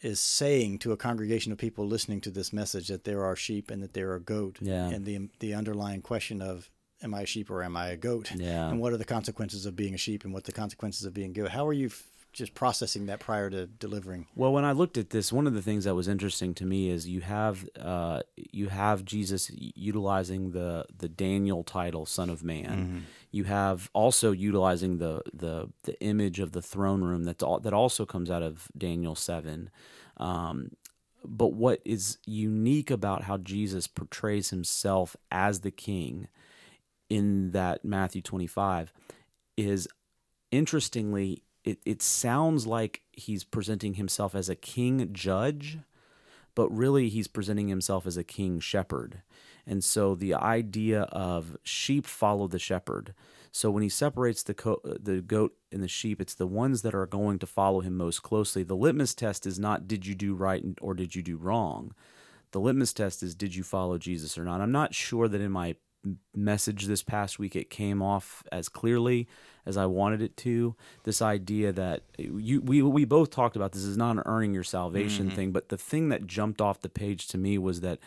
is 0.00 0.20
saying 0.20 0.78
to 0.78 0.92
a 0.92 0.96
congregation 0.96 1.50
of 1.52 1.58
people 1.58 1.86
listening 1.86 2.20
to 2.22 2.30
this 2.30 2.52
message 2.52 2.88
that 2.88 3.04
there 3.04 3.24
are 3.24 3.34
sheep 3.36 3.70
and 3.70 3.82
that 3.82 3.94
there 3.94 4.12
are 4.12 4.18
goat, 4.20 4.58
Yeah. 4.60 4.88
and 4.88 5.04
the 5.04 5.28
the 5.40 5.54
underlying 5.54 6.02
question 6.02 6.40
of 6.40 6.70
am 7.02 7.14
I 7.14 7.22
a 7.22 7.26
sheep 7.26 7.50
or 7.50 7.62
am 7.62 7.76
I 7.76 7.88
a 7.88 7.96
goat? 7.96 8.32
Yeah. 8.34 8.68
And 8.70 8.80
what 8.80 8.92
are 8.92 8.96
the 8.96 9.04
consequences 9.04 9.66
of 9.66 9.76
being 9.76 9.94
a 9.94 9.98
sheep 9.98 10.24
and 10.24 10.32
what 10.32 10.44
the 10.44 10.52
consequences 10.52 11.04
of 11.04 11.14
being 11.14 11.30
a 11.30 11.34
goat? 11.34 11.50
How 11.50 11.66
are 11.66 11.72
you 11.72 11.90
just 12.32 12.54
processing 12.54 13.06
that 13.06 13.20
prior 13.20 13.50
to 13.50 13.66
delivering? 13.66 14.26
Well, 14.36 14.52
when 14.52 14.64
I 14.64 14.72
looked 14.72 14.96
at 14.96 15.10
this, 15.10 15.32
one 15.32 15.46
of 15.46 15.54
the 15.54 15.62
things 15.62 15.84
that 15.84 15.94
was 15.94 16.08
interesting 16.08 16.54
to 16.54 16.66
me 16.66 16.90
is 16.90 17.08
you 17.08 17.20
have 17.22 17.68
uh, 17.78 18.22
you 18.36 18.68
have 18.68 19.04
Jesus 19.04 19.50
utilizing 19.54 20.50
the 20.52 20.84
the 20.96 21.08
Daniel 21.08 21.64
title, 21.64 22.06
Son 22.06 22.30
of 22.30 22.44
Man. 22.44 23.06
You 23.30 23.44
have 23.44 23.90
also 23.92 24.32
utilizing 24.32 24.98
the 24.98 25.22
the 25.32 25.70
the 25.82 26.00
image 26.00 26.38
of 26.38 26.52
the 26.52 26.62
throne 26.62 27.02
room 27.02 27.24
that's 27.24 27.42
all, 27.42 27.60
that 27.60 27.72
also 27.72 28.06
comes 28.06 28.30
out 28.30 28.42
of 28.42 28.68
Daniel 28.76 29.14
seven. 29.14 29.70
Um, 30.16 30.72
but 31.24 31.52
what 31.52 31.80
is 31.84 32.18
unique 32.26 32.90
about 32.90 33.24
how 33.24 33.38
Jesus 33.38 33.86
portrays 33.86 34.50
himself 34.50 35.16
as 35.30 35.60
the 35.60 35.70
King 35.70 36.28
in 37.10 37.50
that 37.52 37.84
Matthew 37.84 38.22
twenty 38.22 38.46
five 38.46 38.92
is 39.56 39.88
interestingly, 40.50 41.42
it, 41.64 41.78
it 41.84 42.02
sounds 42.02 42.66
like 42.66 43.02
he's 43.12 43.44
presenting 43.44 43.94
himself 43.94 44.34
as 44.34 44.48
a 44.48 44.56
king 44.56 45.10
judge, 45.12 45.78
but 46.54 46.68
really 46.70 47.08
he's 47.08 47.28
presenting 47.28 47.68
himself 47.68 48.06
as 48.06 48.16
a 48.16 48.24
king 48.24 48.60
shepherd. 48.60 49.22
And 49.66 49.84
so 49.84 50.14
the 50.14 50.34
idea 50.34 51.02
of 51.02 51.58
sheep 51.62 52.06
follow 52.06 52.48
the 52.48 52.58
shepherd. 52.58 53.14
So 53.52 53.70
when 53.70 53.82
he 53.82 53.88
separates 53.88 54.42
the 54.42 54.54
co- 54.54 54.80
the 54.84 55.20
goat 55.20 55.54
and 55.72 55.82
the 55.82 55.88
sheep, 55.88 56.20
it's 56.20 56.34
the 56.34 56.46
ones 56.46 56.82
that 56.82 56.94
are 56.94 57.06
going 57.06 57.38
to 57.40 57.46
follow 57.46 57.80
him 57.80 57.96
most 57.96 58.22
closely. 58.22 58.62
The 58.62 58.76
litmus 58.76 59.14
test 59.14 59.46
is 59.46 59.58
not 59.58 59.88
did 59.88 60.06
you 60.06 60.14
do 60.14 60.34
right 60.34 60.64
or 60.80 60.94
did 60.94 61.14
you 61.14 61.22
do 61.22 61.36
wrong. 61.36 61.94
The 62.52 62.60
litmus 62.60 62.92
test 62.92 63.22
is 63.22 63.34
did 63.34 63.54
you 63.54 63.62
follow 63.62 63.98
Jesus 63.98 64.38
or 64.38 64.44
not. 64.44 64.60
I'm 64.60 64.72
not 64.72 64.94
sure 64.94 65.28
that 65.28 65.40
in 65.40 65.52
my 65.52 65.76
message 66.34 66.86
this 66.86 67.02
past 67.02 67.38
week 67.38 67.56
it 67.56 67.70
came 67.70 68.00
off 68.00 68.42
as 68.52 68.68
clearly 68.68 69.28
as 69.66 69.76
I 69.76 69.86
wanted 69.86 70.22
it 70.22 70.36
to. 70.38 70.76
This 71.04 71.20
idea 71.20 71.72
that 71.72 72.02
you 72.18 72.60
we 72.60 72.82
we 72.82 73.04
both 73.04 73.30
talked 73.30 73.56
about 73.56 73.72
this 73.72 73.84
is 73.84 73.96
not 73.96 74.16
an 74.16 74.22
earning 74.26 74.54
your 74.54 74.64
salvation 74.64 75.26
mm-hmm. 75.26 75.36
thing, 75.36 75.52
but 75.52 75.68
the 75.68 75.76
thing 75.76 76.08
that 76.08 76.26
jumped 76.26 76.60
off 76.60 76.80
the 76.80 76.88
page 76.88 77.26
to 77.28 77.38
me 77.38 77.58
was 77.58 77.80
that 77.80 77.98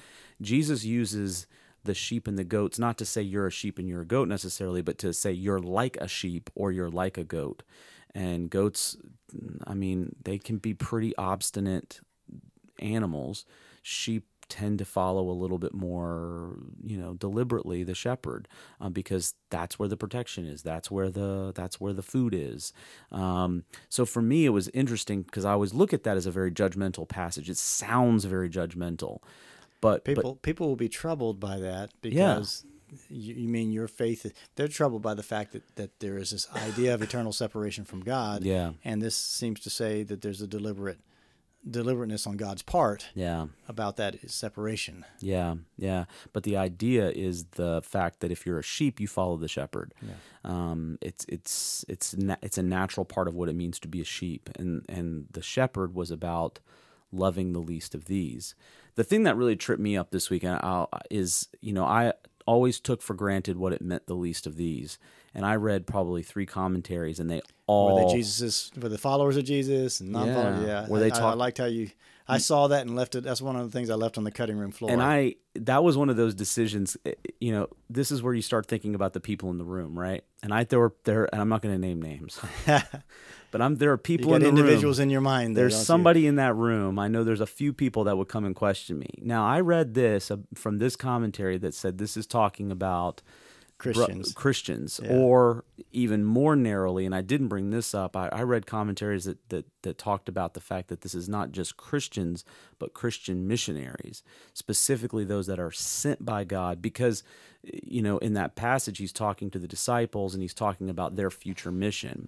Jesus 0.42 0.84
uses 0.84 1.48
the 1.84 1.94
sheep 1.94 2.28
and 2.28 2.38
the 2.38 2.44
goats 2.44 2.78
not 2.78 2.98
to 2.98 3.06
say 3.06 3.22
you're 3.22 3.48
a 3.48 3.52
sheep 3.52 3.80
and 3.80 3.88
you're 3.88 4.02
a 4.02 4.06
goat 4.06 4.28
necessarily, 4.28 4.82
but 4.82 4.98
to 5.00 5.14
say 5.14 5.32
you're 5.32 5.60
like 5.60 5.98
a 5.98 6.08
sheep 6.08 6.50
or 6.56 6.72
you're 6.72 6.92
like 6.92 7.18
a 7.18 7.24
goat. 7.24 7.64
And 8.14 8.50
goats, 8.50 8.98
I 9.66 9.74
mean, 9.74 10.16
they 10.24 10.38
can 10.38 10.58
be 10.58 10.74
pretty 10.74 11.16
obstinate 11.16 12.02
animals. 12.80 13.46
Sheep 13.82 14.26
tend 14.52 14.78
to 14.80 14.86
follow 14.86 15.30
a 15.30 15.32
little 15.32 15.58
bit 15.58 15.74
more, 15.74 16.58
you 16.84 16.98
know, 16.98 17.14
deliberately 17.14 17.84
the 17.84 17.96
shepherd, 17.96 18.48
uh, 18.82 18.90
because 18.90 19.34
that's 19.50 19.80
where 19.80 19.88
the 19.88 19.96
protection 19.98 20.46
is. 20.46 20.62
That's 20.62 20.92
where 20.92 21.10
the 21.10 21.54
that's 21.56 21.80
where 21.80 21.94
the 21.94 22.04
food 22.04 22.34
is. 22.36 22.74
Um, 23.12 23.64
so 23.90 24.06
for 24.06 24.22
me, 24.22 24.46
it 24.46 24.50
was 24.50 24.68
interesting 24.70 25.24
because 25.24 25.46
I 25.46 25.54
always 25.54 25.74
look 25.74 25.94
at 25.94 26.04
that 26.04 26.18
as 26.18 26.26
a 26.26 26.32
very 26.32 26.52
judgmental 26.52 27.08
passage. 27.08 27.50
It 27.50 27.58
sounds 27.58 28.26
very 28.26 28.50
judgmental, 28.50 29.20
but 29.80 30.04
but- 30.04 30.16
People 30.16 30.36
people 30.36 30.68
will 30.68 30.76
be 30.76 30.90
troubled 30.90 31.40
by 31.40 31.58
that 31.60 31.92
because 32.02 32.66
you, 33.10 33.34
you 33.36 33.48
mean 33.48 33.72
your 33.72 33.88
faith. 33.88 34.30
They're 34.56 34.68
troubled 34.68 35.02
by 35.02 35.14
the 35.14 35.24
fact 35.24 35.54
that, 35.54 35.64
that 35.78 36.00
there 36.02 36.18
is 36.18 36.32
this 36.32 36.48
idea 36.54 36.94
of 36.94 37.02
eternal 37.02 37.32
separation 37.32 37.86
from 37.86 38.02
God. 38.02 38.44
Yeah. 38.52 38.72
and 38.84 39.02
this 39.02 39.16
seems 39.16 39.62
to 39.62 39.70
say 39.70 40.04
that 40.04 40.22
there's 40.22 40.42
a 40.42 40.48
deliberate 40.48 41.00
deliberateness 41.70 42.26
on 42.26 42.38
God's 42.38 42.62
part 42.62 43.10
yeah. 43.14 43.48
about 43.68 43.98
that 43.98 44.30
separation. 44.30 45.06
Yeah, 45.20 45.56
yeah. 45.78 46.06
But 46.34 46.44
the 46.44 46.58
idea 46.58 47.10
is 47.10 47.46
the 47.52 47.82
fact 47.84 48.20
that 48.22 48.32
if 48.32 48.46
you're 48.46 48.60
a 48.60 48.64
sheep, 48.64 49.00
you 49.00 49.08
follow 49.08 49.38
the 49.38 49.48
shepherd. 49.48 49.94
Um, 50.44 50.98
it's 51.02 51.26
it's 51.30 51.86
it's 51.88 52.16
na- 52.16 52.38
it's 52.42 52.58
a 52.58 52.64
natural 52.64 53.06
part 53.06 53.28
of 53.28 53.36
what 53.36 53.50
it 53.50 53.56
means 53.56 53.80
to 53.80 53.88
be 53.88 54.02
a 54.02 54.06
sheep, 54.06 54.50
and 54.58 54.84
and 54.90 55.28
the 55.32 55.44
shepherd 55.44 55.94
was 55.94 56.12
about 56.12 56.60
loving 57.12 57.54
the 57.54 57.60
least 57.60 57.94
of 57.94 58.06
these. 58.06 58.56
The 58.96 59.04
thing 59.04 59.24
that 59.24 59.38
really 59.38 59.56
tripped 59.56 59.82
me 59.82 59.96
up 59.96 60.12
this 60.12 60.30
weekend 60.30 60.60
I'll, 60.64 60.90
is 61.10 61.48
you 61.62 61.74
know 61.74 61.86
I 61.86 62.14
always 62.46 62.80
took 62.80 63.02
for 63.02 63.14
granted 63.14 63.58
what 63.58 63.74
it 63.74 63.82
meant 63.82 64.08
the 64.08 64.16
least 64.16 64.48
of 64.48 64.56
these, 64.56 64.98
and 65.34 65.46
I 65.46 65.56
read 65.56 65.88
probably 65.88 66.24
three 66.24 66.46
commentaries, 66.46 67.20
and 67.20 67.30
they 67.30 67.42
all 67.68 67.96
Were 67.96 68.06
they 68.06 68.12
Jesus? 68.14 68.72
Were 68.80 68.90
the 68.90 68.98
followers 68.98 69.38
of 69.38 69.44
Jesus 69.46 70.00
and 70.02 70.12
non-followers? 70.12 70.62
Yeah. 70.62 70.82
Yeah. 70.84 70.88
Were 70.90 71.00
they 71.00 71.12
I- 71.12 71.32
I, 71.32 71.34
liked 71.34 71.58
how 71.60 71.66
you. 71.66 71.90
I 72.28 72.38
saw 72.38 72.68
that 72.68 72.82
and 72.86 72.96
left 72.96 73.16
it. 73.16 73.26
That's 73.26 73.42
one 73.42 73.58
of 73.58 73.66
the 73.70 73.72
things 73.78 73.90
I 73.90 73.96
left 73.96 74.18
on 74.18 74.24
the 74.24 74.32
cutting 74.32 74.58
room 74.58 74.72
floor. 74.72 74.90
and 74.92 75.02
I 75.02 75.36
that 75.56 75.84
was 75.84 75.98
one 75.98 76.10
of 76.10 76.16
those 76.16 76.34
decisions. 76.34 76.96
eh, 77.06 77.14
You 77.42 77.52
know, 77.52 77.68
this 77.90 78.10
is 78.10 78.24
where 78.24 78.34
you 78.34 78.42
start 78.42 78.68
thinking 78.68 78.96
about 78.96 79.12
the 79.12 79.20
people 79.20 79.50
in 79.50 79.58
the 79.58 79.66
room, 79.66 80.00
right? 80.00 80.24
And 80.42 80.54
I 80.54 80.64
there 80.64 80.80
were 80.80 80.94
there, 81.04 81.28
and 81.34 81.42
I'm 81.42 81.50
not 81.50 81.62
going 81.62 81.76
to 81.76 81.80
name 81.80 82.02
names, 82.02 82.40
but 83.52 83.62
I'm 83.62 83.76
there 83.76 83.92
are 83.92 83.98
people 83.98 84.34
in 84.36 84.42
the 84.44 84.48
individuals 84.48 85.00
room. 85.00 85.04
in 85.08 85.10
your 85.10 85.22
mind. 85.22 85.58
there, 85.58 85.64
There's 85.64 85.74
don't 85.74 85.80
you? 85.82 85.86
somebody 85.86 86.28
in 86.28 86.36
that 86.38 86.56
room. 86.56 87.00
I 87.00 87.08
know 87.10 87.24
there's 87.26 87.42
a 87.42 87.46
few 87.48 87.74
people 87.74 88.06
that 88.06 88.18
would 88.18 88.30
come 88.30 88.46
and 88.46 88.56
question 88.56 88.98
me. 89.00 89.10
Now 89.22 89.46
I 89.46 89.60
read 89.60 89.94
this 89.94 90.32
uh, 90.32 90.38
from 90.56 90.78
this 90.78 90.96
commentary 90.96 91.58
that 91.58 91.74
said 91.74 91.98
this 91.98 92.16
is 92.16 92.26
talking 92.28 92.72
about 92.72 93.22
Christians. 93.82 94.34
Christians, 94.34 95.00
Yeah. 95.04 95.14
or 95.14 95.64
even 95.92 96.24
more 96.24 96.56
narrowly, 96.56 97.06
and 97.06 97.14
I 97.14 97.22
didn't 97.22 97.48
bring 97.50 97.70
this 97.70 97.94
up. 97.94 98.16
I, 98.16 98.28
I 98.30 98.44
read 98.44 98.66
commentaries 98.66 99.26
that, 99.26 99.50
that 99.50 99.66
that 99.82 99.98
talked 99.98 100.30
about 100.30 100.54
the 100.54 100.60
fact 100.62 100.88
that 100.90 101.02
this 101.02 101.16
is 101.16 101.28
not 101.28 101.52
just 101.52 101.78
Christians, 101.78 102.46
but 102.80 102.94
Christian 102.94 103.48
missionaries, 103.48 104.24
specifically 104.54 105.24
those 105.26 105.48
that 105.48 105.60
are 105.60 105.72
sent 105.72 106.24
by 106.26 106.44
God. 106.44 106.82
Because, 106.82 107.24
you 107.64 108.02
know, 108.02 108.18
in 108.20 108.34
that 108.34 108.56
passage, 108.56 108.98
he's 109.00 109.14
talking 109.14 109.50
to 109.52 109.60
the 109.60 109.68
disciples 109.68 110.34
and 110.34 110.42
he's 110.42 110.54
talking 110.54 110.90
about 110.90 111.16
their 111.16 111.30
future 111.32 111.72
mission. 111.72 112.28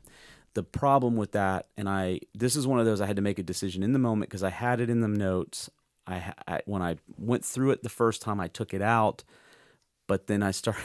The 0.56 0.64
problem 0.64 1.16
with 1.16 1.32
that, 1.32 1.68
and 1.78 1.90
I, 1.90 2.20
this 2.36 2.56
is 2.56 2.68
one 2.68 2.80
of 2.80 2.86
those 2.86 3.02
I 3.02 3.08
had 3.08 3.16
to 3.16 3.22
make 3.24 3.40
a 3.40 3.44
decision 3.44 3.82
in 3.82 3.94
the 3.94 4.00
moment 4.00 4.30
because 4.30 4.44
I 4.44 4.52
had 4.52 4.80
it 4.80 4.90
in 4.90 5.02
the 5.02 5.08
notes. 5.08 5.70
I, 6.06 6.34
I 6.48 6.62
when 6.66 6.82
I 6.82 6.98
went 7.18 7.46
through 7.46 7.72
it 7.72 7.82
the 7.82 7.90
first 7.90 8.22
time, 8.22 8.40
I 8.40 8.50
took 8.50 8.74
it 8.74 8.82
out 8.82 9.24
but 10.08 10.28
then 10.28 10.44
I 10.44 10.52
start, 10.52 10.78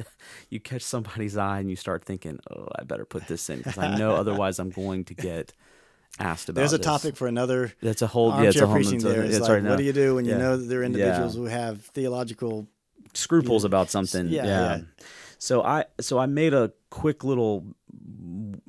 you 0.50 0.60
catch 0.60 0.82
somebody's 0.82 1.36
eye 1.36 1.60
and 1.60 1.70
you 1.70 1.76
start 1.76 2.04
thinking, 2.04 2.38
oh, 2.50 2.68
I 2.74 2.84
better 2.84 3.04
put 3.04 3.26
this 3.26 3.48
in 3.50 3.58
because 3.58 3.78
I 3.78 3.96
know 3.96 4.14
otherwise 4.22 4.58
I'm 4.58 4.70
going 4.70 5.04
to 5.04 5.14
get 5.14 5.52
asked 6.18 6.48
about. 6.48 6.60
It. 6.60 6.62
There's 6.62 6.72
a 6.72 6.78
this. 6.78 6.86
topic 6.86 7.16
for 7.16 7.26
another 7.26 7.72
That's 7.82 8.02
a 8.02 8.06
whole. 8.06 8.30
Yeah, 8.30 8.48
it's 8.48 8.60
a 8.60 8.66
whole. 8.66 8.76
It's, 8.76 9.02
there. 9.02 9.22
It's 9.22 9.40
like, 9.40 9.50
right 9.50 9.62
now. 9.62 9.70
what 9.70 9.78
do 9.78 9.84
you 9.84 9.92
do 9.92 10.14
when 10.16 10.24
you 10.24 10.36
know 10.36 10.56
that 10.56 10.64
there 10.64 10.80
are 10.80 10.82
Yeah. 10.82 10.86
individuals 10.86 11.34
who 11.34 11.44
have 11.44 11.82
theological 11.82 12.68
scruples 13.14 13.64
about 13.64 13.90
something. 13.90 14.28
Yeah, 14.28 14.44
Yeah, 14.44 14.76
yeah. 14.76 14.82
So 15.38 15.62
I 15.62 15.84
so 16.00 16.18
I 16.18 16.26
made 16.26 16.54
a 16.54 16.72
quick 16.90 17.24
little 17.24 17.64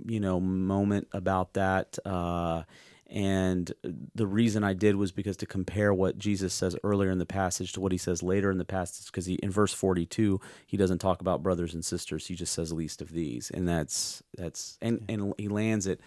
you 0.06 0.20
know 0.20 0.40
moment 0.40 1.08
about 1.14 1.54
that. 1.54 1.98
Uh, 2.06 2.64
and 3.10 3.72
the 4.16 4.28
reason 4.28 4.64
I 4.64 4.74
did 4.74 4.96
was 4.96 5.12
because 5.12 5.38
to 5.38 5.46
compare 5.46 5.94
what 5.94 6.18
Jesus 6.18 6.54
says 6.54 6.76
earlier 6.84 7.10
in 7.10 7.18
the 7.18 7.26
passage 7.26 7.74
to 7.74 7.82
what 7.82 7.92
he 7.92 7.98
says 7.98 8.22
later 8.22 8.52
in 8.52 8.58
the 8.58 8.66
passage, 8.66 9.06
because 9.08 9.26
he 9.26 9.36
in 9.36 9.52
verse 9.52 9.74
forty 9.74 10.06
two 10.06 10.40
he 10.66 10.78
doesn't 10.78 11.00
talk 11.00 11.22
about 11.22 11.44
brothers 11.44 11.74
and 11.74 11.86
sisters. 11.86 12.28
He 12.28 12.36
just 12.36 12.54
says 12.54 12.74
least 12.74 13.02
of 13.02 13.12
these, 13.12 13.50
and 13.52 13.68
that's 13.68 14.22
that's 14.38 14.78
and 14.82 15.04
and 15.08 15.34
he 15.38 15.48
lands 15.48 15.88
it, 15.88 16.00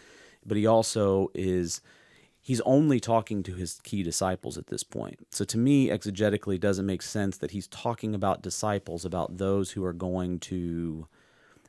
but 0.45 0.57
he 0.57 0.66
also 0.66 1.30
is 1.35 1.80
he's 2.42 2.61
only 2.62 2.99
talking 3.00 3.42
to 3.42 3.54
his 3.54 3.80
key 3.83 4.02
disciples 4.02 4.57
at 4.57 4.69
this 4.69 4.83
point. 4.83 5.26
So 5.30 5.45
to 5.45 5.59
me, 5.59 5.88
exegetically, 5.88 6.54
it 6.54 6.61
doesn't 6.62 6.87
make 6.87 7.02
sense 7.02 7.37
that 7.38 7.50
he's 7.50 7.66
talking 7.66 8.14
about 8.14 8.42
disciples, 8.42 9.04
about 9.04 9.37
those 9.37 9.73
who 9.73 9.85
are 9.85 9.92
going 9.92 10.38
to 10.40 11.07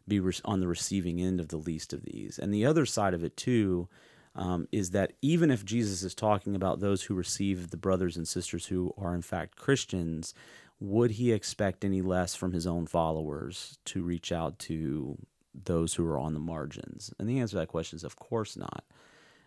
be 0.08 0.22
on 0.46 0.62
the 0.62 0.68
receiving 0.68 1.22
end 1.22 1.40
of 1.40 1.50
the 1.50 1.58
least 1.58 1.94
of 1.94 2.04
these. 2.04 2.40
And 2.40 2.54
the 2.54 2.66
other 2.66 2.86
side 2.86 3.14
of 3.14 3.24
it 3.24 3.38
too 3.38 3.88
um, 4.36 4.68
is 4.72 4.92
that 4.92 5.14
even 5.22 5.52
if 5.52 5.66
Jesus 5.66 6.04
is 6.04 6.16
talking 6.16 6.56
about 6.56 6.80
those 6.80 7.04
who 7.04 7.14
receive 7.14 7.70
the 7.70 7.78
brothers 7.78 8.18
and 8.18 8.28
sisters 8.28 8.68
who 8.68 8.94
are 8.98 9.14
in 9.14 9.22
fact 9.22 9.58
Christians, 9.58 10.34
would 10.80 11.12
he 11.12 11.32
expect 11.32 11.86
any 11.86 12.02
less 12.02 12.34
from 12.34 12.54
his 12.54 12.66
own 12.66 12.88
followers 12.88 13.78
to 13.86 14.02
reach 14.02 14.32
out 14.32 14.58
to 14.60 15.18
those 15.54 15.94
who 15.94 16.06
are 16.06 16.18
on 16.18 16.34
the 16.34 16.40
margins? 16.40 17.14
And 17.20 17.30
the 17.30 17.40
answer 17.40 17.52
to 17.52 17.60
that 17.60 17.68
question 17.68 17.98
is, 17.98 18.04
of 18.04 18.16
course 18.16 18.58
not. 18.58 18.84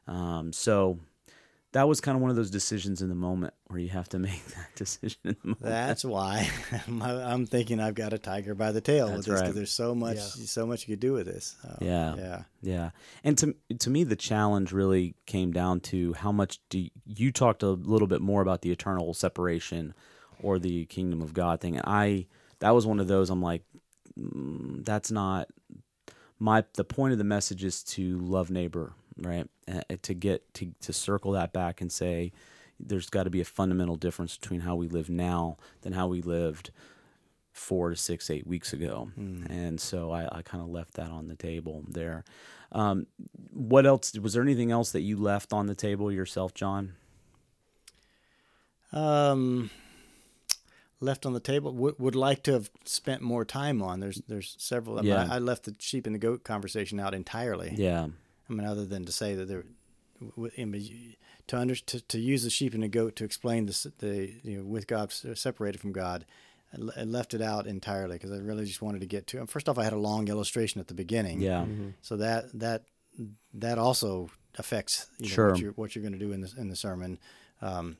Um, 0.07 0.53
so 0.53 0.99
that 1.75 1.89
was 1.89 2.01
kind 2.01 2.15
of 2.17 2.23
one 2.23 2.31
of 2.31 2.37
those 2.37 2.51
decisions 2.51 3.03
in 3.03 3.09
the 3.09 3.15
moment 3.15 3.53
where 3.67 3.79
you 3.81 3.89
have 3.91 4.09
to 4.09 4.19
make 4.29 4.45
that 4.55 4.69
decision 4.77 5.19
in 5.25 5.37
the 5.43 5.49
moment. 5.49 5.63
That's 5.63 6.05
why 6.05 6.49
I'm 7.03 7.47
thinking 7.47 7.81
I've 7.81 7.95
got 7.95 8.13
a 8.13 8.19
tiger 8.19 8.55
by 8.55 8.73
the 8.73 8.81
tail 8.81 9.09
That's 9.09 9.19
with 9.19 9.27
this 9.27 9.35
because 9.35 9.43
right. 9.49 9.55
there's 9.55 9.73
so 9.73 9.95
much, 9.95 10.17
Yeah. 10.17 10.23
so 10.47 10.67
much 10.67 10.89
you 10.89 10.93
could 10.95 11.01
do 11.01 11.13
with 11.13 11.27
this. 11.27 11.57
So, 11.63 11.79
Yeah. 11.81 12.15
yeah. 12.17 12.43
Yeah, 12.63 12.91
and 13.23 13.37
to 13.39 13.55
to 13.79 13.91
me, 13.91 14.05
the 14.05 14.17
challenge 14.17 14.73
really 14.73 15.17
came 15.27 15.53
down 15.53 15.81
to 15.81 16.15
how 16.15 16.33
much 16.33 16.61
do 16.71 16.79
you, 16.79 16.91
you 17.05 17.31
talked 17.31 17.63
a 17.63 17.69
little 17.69 18.09
bit 18.09 18.23
more 18.23 18.41
about 18.41 18.63
the 18.63 18.71
eternal 18.71 19.13
separation 19.13 19.93
or 20.43 20.59
the 20.59 20.87
kingdom 20.87 21.21
of 21.21 21.35
God 21.35 21.61
thing. 21.61 21.77
And 21.77 21.85
I 21.87 22.27
that 22.61 22.71
was 22.71 22.87
one 22.87 23.01
of 23.01 23.09
those. 23.09 23.29
I'm 23.29 23.43
like, 23.43 23.63
mm, 24.19 24.83
that's 24.85 25.11
not 25.11 25.49
my. 26.39 26.65
The 26.75 26.85
point 26.85 27.13
of 27.13 27.19
the 27.19 27.25
message 27.25 27.65
is 27.65 27.83
to 27.85 28.19
love 28.21 28.51
neighbor, 28.51 28.95
right? 29.17 29.49
Uh, 29.67 29.81
to 30.03 30.15
get 30.15 30.53
to 30.55 30.75
to 30.81 30.93
circle 30.93 31.33
that 31.33 31.53
back 31.53 31.81
and 31.81 31.91
say, 31.91 32.33
there's 32.79 33.09
got 33.11 33.25
to 33.25 33.31
be 33.31 33.41
a 33.41 33.45
fundamental 33.45 33.97
difference 33.97 34.37
between 34.37 34.61
how 34.61 34.75
we 34.75 34.89
live 34.89 35.09
now 35.09 35.57
than 35.83 35.93
how 35.93 36.07
we 36.07 36.23
lived 36.23 36.71
four 37.53 37.91
to 37.91 37.97
six, 37.97 38.31
eight 38.31 38.47
weeks 38.47 38.73
ago. 38.73 39.11
And 39.17 39.81
so 39.81 40.11
I, 40.11 40.39
I 40.39 40.43
kind 40.43 40.63
of 40.63 40.69
left 40.69 40.95
that 40.95 41.11
on 41.11 41.29
the 41.29 41.37
table 41.37 41.85
there. 41.87 42.25
Um, 42.73 43.07
what 43.53 43.87
else? 43.87 44.13
Was 44.19 44.33
there 44.33 44.43
anything 44.43 44.73
else 44.73 44.91
that 44.91 45.03
you 45.03 45.17
left 45.17 45.53
on 45.53 45.67
the 45.67 45.77
table 45.77 46.11
yourself, 46.11 46.53
John? 46.53 46.95
Um, 48.93 49.71
left 50.99 51.25
on 51.25 51.33
the 51.33 51.41
table. 51.41 51.73
Would, 51.73 51.99
would 52.01 52.17
like 52.17 52.43
to 52.45 52.53
have 52.53 52.71
spent 52.85 53.23
more 53.23 53.45
time 53.45 53.81
on. 53.81 54.01
There's 54.01 54.21
there's 54.27 54.57
several. 54.59 55.05
Yeah. 55.05 55.29
I, 55.31 55.37
I 55.37 55.39
left 55.39 55.65
the 55.65 55.77
sheep 55.79 56.07
and 56.07 56.15
the 56.15 56.19
goat 56.19 56.43
conversation 56.43 56.99
out 56.99 57.15
entirely. 57.15 57.75
Yeah. 57.77 58.09
I 58.49 58.53
mean, 58.53 58.67
other 58.67 58.85
than 58.85 59.05
to 59.07 59.13
say 59.13 59.35
that 59.35 59.47
there, 59.49 59.65
w- 60.37 60.51
I 60.59 60.65
mean, 60.65 61.15
to 61.49 61.59
under 61.59 61.75
to, 61.75 62.01
to 62.01 62.19
use 62.19 62.43
the 62.45 62.51
sheep 62.51 62.75
and 62.75 62.83
the 62.83 62.89
goat 62.89 63.17
to 63.17 63.25
explain 63.25 63.67
the 63.67 63.93
the 63.99 64.33
you 64.43 64.59
know 64.59 64.65
with 64.65 64.87
God 64.87 65.13
separated 65.13 65.81
from 65.81 65.93
God, 65.93 66.25
I 66.97 67.05
left 67.05 67.35
it 67.35 67.41
out 67.43 67.67
entirely 67.67 68.17
because 68.17 68.33
I 68.33 68.39
really 68.39 68.65
just 68.65 68.83
wanted 68.83 69.01
to 69.01 69.07
get 69.07 69.27
to. 69.29 69.47
First 69.47 69.69
off, 69.69 69.79
I 69.79 69.85
had 69.85 69.93
a 69.93 69.99
long 69.99 70.29
illustration 70.29 70.81
at 70.81 70.89
the 70.89 70.95
beginning. 70.95 71.41
Yeah. 71.41 71.65
So 72.03 72.17
that 72.19 72.59
that 72.59 72.85
that 73.55 73.79
also 73.79 74.31
affects 74.59 75.07
you 75.19 75.29
know, 75.29 75.35
Sure. 75.35 75.51
what 75.51 75.61
you're 75.61 75.73
what 75.73 75.95
you're 75.95 76.03
going 76.03 76.13
to 76.19 76.19
do 76.19 76.33
in 76.33 76.41
the 76.41 76.53
in 76.59 76.69
the 76.69 76.77
sermon. 76.77 77.19
Um, 77.63 77.97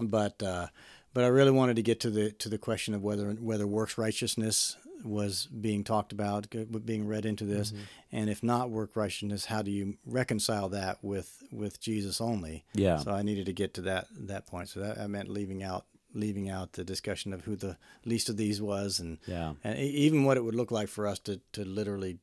but 0.00 0.42
uh, 0.42 0.68
but 1.14 1.24
I 1.24 1.28
really 1.28 1.50
wanted 1.50 1.76
to 1.76 1.82
get 1.82 2.00
to 2.00 2.10
the 2.10 2.30
to 2.32 2.48
the 2.48 2.58
question 2.58 2.94
of 2.94 3.02
whether 3.02 3.30
whether 3.32 3.66
works 3.66 3.96
righteousness 3.98 4.76
was 5.04 5.46
being 5.46 5.84
talked 5.84 6.12
about, 6.12 6.46
being 6.84 7.06
read 7.06 7.26
into 7.26 7.44
this, 7.44 7.70
mm-hmm. 7.72 7.82
and 8.12 8.30
if 8.30 8.42
not 8.42 8.70
work 8.70 8.96
righteousness, 8.96 9.46
how 9.46 9.62
do 9.62 9.70
you 9.70 9.96
reconcile 10.06 10.68
that 10.70 11.02
with 11.02 11.42
with 11.52 11.80
Jesus 11.80 12.20
only? 12.20 12.64
Yeah. 12.74 12.98
So 12.98 13.12
I 13.12 13.22
needed 13.22 13.46
to 13.46 13.52
get 13.52 13.74
to 13.74 13.82
that 13.82 14.06
that 14.12 14.46
point. 14.46 14.68
So 14.68 14.80
that 14.80 14.98
I 14.98 15.06
meant 15.06 15.28
leaving 15.28 15.62
out 15.62 15.86
leaving 16.14 16.48
out 16.48 16.72
the 16.72 16.84
discussion 16.84 17.32
of 17.34 17.44
who 17.44 17.56
the 17.56 17.76
least 18.04 18.28
of 18.28 18.36
these 18.36 18.60
was, 18.60 19.00
and 19.00 19.18
Yeah. 19.26 19.54
and 19.62 19.78
even 19.78 20.24
what 20.24 20.36
it 20.36 20.44
would 20.44 20.54
look 20.54 20.70
like 20.70 20.88
for 20.88 21.06
us 21.06 21.18
to, 21.20 21.40
to 21.52 21.64
literally 21.64 22.18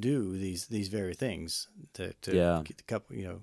do 0.00 0.36
these 0.36 0.66
these 0.66 0.88
very 0.88 1.14
things 1.14 1.68
to 1.94 2.12
to 2.22 2.34
Yeah. 2.36 2.62
get 2.64 2.76
the 2.76 2.82
couple 2.84 3.16
you 3.16 3.24
know 3.24 3.40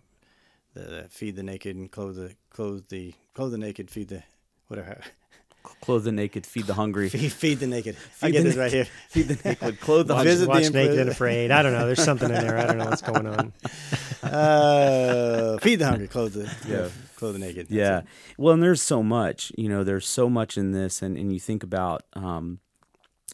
the 0.74 1.08
feed 1.10 1.36
the 1.36 1.44
naked 1.44 1.76
and 1.76 1.92
clothe 1.92 2.16
the 2.16 2.36
clothe 2.50 2.88
the 2.90 3.14
clothe 3.34 3.52
the 3.52 3.58
naked 3.58 3.90
feed 3.90 4.10
the 4.10 4.24
whatever 4.68 5.02
Clothe 5.82 6.04
the 6.04 6.12
naked, 6.12 6.46
feed 6.46 6.66
the 6.68 6.74
hungry. 6.74 7.10
feed, 7.10 7.32
feed 7.32 7.60
the 7.60 7.68
naked 7.68 7.96
I 8.22 8.30
get 8.32 8.44
the 8.44 8.50
this 8.50 8.58
right 8.58 8.72
here 8.72 8.88
Feed 9.10 9.28
the 9.30 9.50
naked, 9.50 9.80
clothe 9.80 10.08
the 10.08 10.14
Watch, 10.14 10.18
hungry. 10.26 10.32
Visit 10.32 10.44
the 10.46 10.50
watch 10.50 10.64
impro- 10.64 10.74
Naked 10.74 11.00
and 11.00 11.10
Afraid. 11.10 11.52
I 11.52 11.62
don't 11.64 11.74
know. 11.74 11.86
There's 11.86 12.04
something 12.04 12.30
in 12.30 12.36
there. 12.36 12.58
I 12.58 12.66
don't 12.68 12.78
know 12.78 12.86
what's 12.86 13.02
going 13.02 13.26
on. 13.28 13.54
uh, 14.24 15.58
feed 15.62 15.78
the 15.78 15.86
hungry 15.88 16.08
clothe 16.08 16.34
the 16.34 16.52
Yeah. 16.68 16.90
clothe 17.16 17.34
the 17.34 17.40
naked 17.40 17.68
That's 17.68 17.72
Yeah. 17.72 18.00
it. 18.00 18.06
Well, 18.38 18.54
and 18.54 18.64
there's 18.64 18.82
so 18.82 19.02
much, 19.04 19.52
you 19.58 19.70
know, 19.70 19.84
there's 19.84 20.08
so 20.08 20.30
much 20.30 20.58
in 20.58 20.72
this. 20.72 21.02
And, 21.02 21.18
and 21.18 21.32
you 21.34 21.40
think 21.40 21.64
about 21.64 22.04
um, 22.14 22.60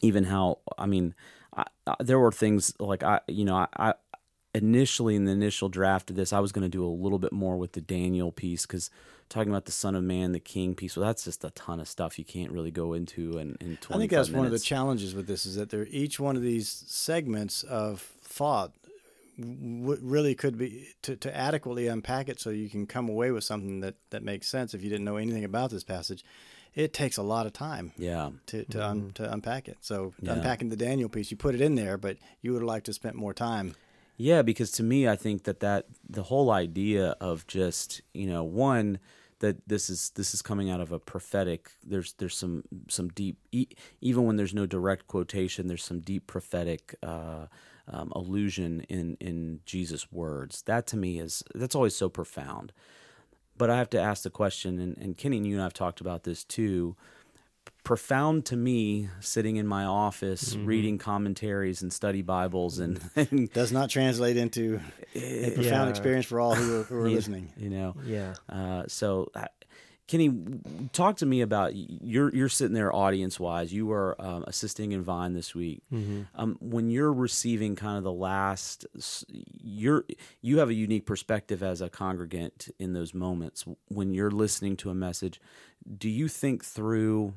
even 0.02 0.24
how, 0.24 0.58
I 0.78 0.86
mean, 0.86 1.14
I, 1.56 1.64
I, 1.86 1.94
there 2.00 2.18
were 2.18 2.32
things 2.32 2.72
like 2.78 3.02
I, 3.02 3.20
you 3.28 3.44
know, 3.44 3.56
I, 3.56 3.66
I 3.76 3.94
initially 4.54 5.16
in 5.16 5.24
the 5.24 5.32
initial 5.32 5.68
draft 5.68 6.10
of 6.10 6.16
this, 6.16 6.32
I 6.32 6.40
was 6.40 6.52
going 6.52 6.62
to 6.64 6.68
do 6.68 6.84
a 6.84 6.88
little 6.88 7.18
bit 7.18 7.32
more 7.32 7.56
with 7.56 7.72
the 7.72 7.80
Daniel 7.80 8.32
piece 8.32 8.66
because 8.66 8.90
talking 9.28 9.50
about 9.50 9.64
the 9.64 9.72
Son 9.72 9.94
of 9.94 10.04
Man, 10.04 10.32
the 10.32 10.40
King 10.40 10.74
piece, 10.74 10.96
well, 10.96 11.06
that's 11.06 11.24
just 11.24 11.44
a 11.44 11.50
ton 11.50 11.80
of 11.80 11.88
stuff 11.88 12.18
you 12.18 12.24
can't 12.24 12.52
really 12.52 12.70
go 12.70 12.92
into 12.92 13.38
in, 13.38 13.56
in 13.60 13.76
25 13.76 13.90
I 13.90 13.98
think 13.98 14.10
that's 14.10 14.30
one 14.30 14.46
of 14.46 14.52
the 14.52 14.58
challenges 14.58 15.14
with 15.14 15.26
this 15.26 15.46
is 15.46 15.56
that 15.56 15.70
there 15.70 15.86
each 15.90 16.20
one 16.20 16.36
of 16.36 16.42
these 16.42 16.84
segments 16.86 17.62
of 17.64 18.00
thought 18.22 18.72
w- 19.38 19.98
really 20.02 20.34
could 20.34 20.56
be 20.56 20.88
to, 21.02 21.16
to 21.16 21.36
adequately 21.36 21.88
unpack 21.88 22.28
it 22.28 22.40
so 22.40 22.50
you 22.50 22.68
can 22.68 22.86
come 22.86 23.08
away 23.08 23.30
with 23.30 23.44
something 23.44 23.80
that, 23.80 23.94
that 24.10 24.22
makes 24.22 24.48
sense 24.48 24.74
if 24.74 24.82
you 24.82 24.90
didn't 24.90 25.04
know 25.04 25.16
anything 25.16 25.44
about 25.44 25.70
this 25.70 25.84
passage. 25.84 26.24
It 26.74 26.92
takes 26.92 27.16
a 27.16 27.22
lot 27.22 27.46
of 27.46 27.54
time 27.54 27.92
yeah. 27.96 28.30
to 28.46 28.64
to, 28.64 28.86
un, 28.86 29.00
mm-hmm. 29.00 29.10
to 29.12 29.32
unpack 29.32 29.66
it. 29.66 29.78
So 29.80 30.12
Yeah. 30.20 30.34
unpacking 30.34 30.68
the 30.68 30.76
Daniel 30.76 31.08
piece, 31.08 31.30
you 31.30 31.36
put 31.36 31.54
it 31.54 31.62
in 31.62 31.74
there, 31.74 31.96
but 31.96 32.18
you 32.42 32.52
would 32.52 32.60
have 32.60 32.68
liked 32.68 32.86
to 32.86 32.92
spend 32.92 33.16
more 33.16 33.32
time. 33.32 33.74
Yeah, 34.18 34.42
because 34.42 34.70
to 34.72 34.82
me, 34.82 35.08
I 35.08 35.16
think 35.16 35.44
that 35.44 35.60
that 35.60 35.86
the 36.08 36.24
whole 36.24 36.50
idea 36.50 37.16
of 37.20 37.46
just 37.46 38.00
you 38.14 38.26
know 38.26 38.44
one 38.44 38.98
that 39.40 39.68
this 39.68 39.90
is 39.90 40.10
this 40.10 40.34
is 40.34 40.42
coming 40.42 40.70
out 40.70 40.80
of 40.80 40.92
a 40.92 40.98
prophetic. 40.98 41.72
There's 41.84 42.14
there's 42.14 42.36
some 42.36 42.64
some 42.88 43.08
deep 43.08 43.38
even 44.00 44.24
when 44.24 44.36
there's 44.36 44.54
no 44.54 44.66
direct 44.66 45.06
quotation. 45.06 45.66
There's 45.66 45.84
some 45.84 46.00
deep 46.00 46.26
prophetic 46.26 46.94
uh, 47.02 47.46
um, 47.88 48.12
allusion 48.14 48.80
in 48.88 49.16
in 49.20 49.60
Jesus' 49.64 50.10
words. 50.10 50.62
That 50.62 50.86
to 50.88 50.96
me 50.96 51.18
is 51.18 51.42
that's 51.54 51.74
always 51.74 51.96
so 51.96 52.08
profound. 52.08 52.72
But 53.58 53.70
I 53.70 53.78
have 53.78 53.90
to 53.90 54.00
ask 54.00 54.22
the 54.22 54.30
question, 54.30 54.78
and, 54.78 54.98
and 54.98 55.16
Kenny 55.16 55.38
and 55.38 55.46
you 55.46 55.54
and 55.54 55.62
I've 55.64 55.72
talked 55.72 56.02
about 56.02 56.24
this 56.24 56.44
too 56.44 56.94
profound 57.86 58.44
to 58.44 58.56
me 58.56 59.08
sitting 59.20 59.56
in 59.56 59.66
my 59.66 59.84
office 59.84 60.54
Mm-hmm. 60.54 60.66
reading 60.66 60.98
commentaries 60.98 61.82
and 61.82 61.92
study 61.92 62.20
bibles 62.20 62.80
and, 62.80 63.00
and 63.16 63.48
Does 63.52 63.70
not 63.70 63.90
translate 63.90 64.36
into 64.36 64.80
a 65.14 65.50
profound 65.52 65.86
Yeah. 65.86 65.88
experience 65.90 66.26
for 66.26 66.40
all 66.40 66.56
who 66.56 66.80
are, 66.80 66.82
who 66.82 66.96
are 66.96 67.08
Yeah, 67.08 67.14
listening. 67.14 67.52
You 67.56 67.70
know, 67.70 67.94
Yeah. 68.04 68.34
uh, 68.48 68.82
so 68.88 69.30
uh, 69.36 69.46
Kenny, 70.08 70.30
talk 70.92 71.16
to 71.18 71.26
me 71.26 71.40
about 71.42 71.72
you're 71.74 72.32
you're 72.34 72.48
sitting 72.48 72.74
there 72.74 72.94
audience 72.94 73.38
wise. 73.40 73.72
You 73.72 73.90
are 73.92 74.14
um, 74.20 74.44
assisting 74.46 74.92
in 74.92 75.02
Vine 75.02 75.32
this 75.32 75.52
week. 75.54 75.82
Um, 76.34 76.56
when 76.60 76.90
you're 76.90 77.12
receiving 77.12 77.74
kind 77.76 77.98
of 77.98 78.04
the 78.04 78.12
last, 78.12 78.86
you're 79.62 80.04
you 80.42 80.58
have 80.58 80.68
a 80.70 80.74
unique 80.74 81.06
perspective 81.06 81.60
as 81.62 81.80
a 81.80 81.88
congregant 81.88 82.68
in 82.78 82.92
those 82.92 83.14
moments 83.14 83.64
when 83.88 84.12
you're 84.14 84.30
listening 84.30 84.76
to 84.78 84.90
a 84.90 84.94
message. 84.94 85.40
Do 85.98 86.08
you 86.08 86.26
think 86.28 86.64
through? 86.64 87.34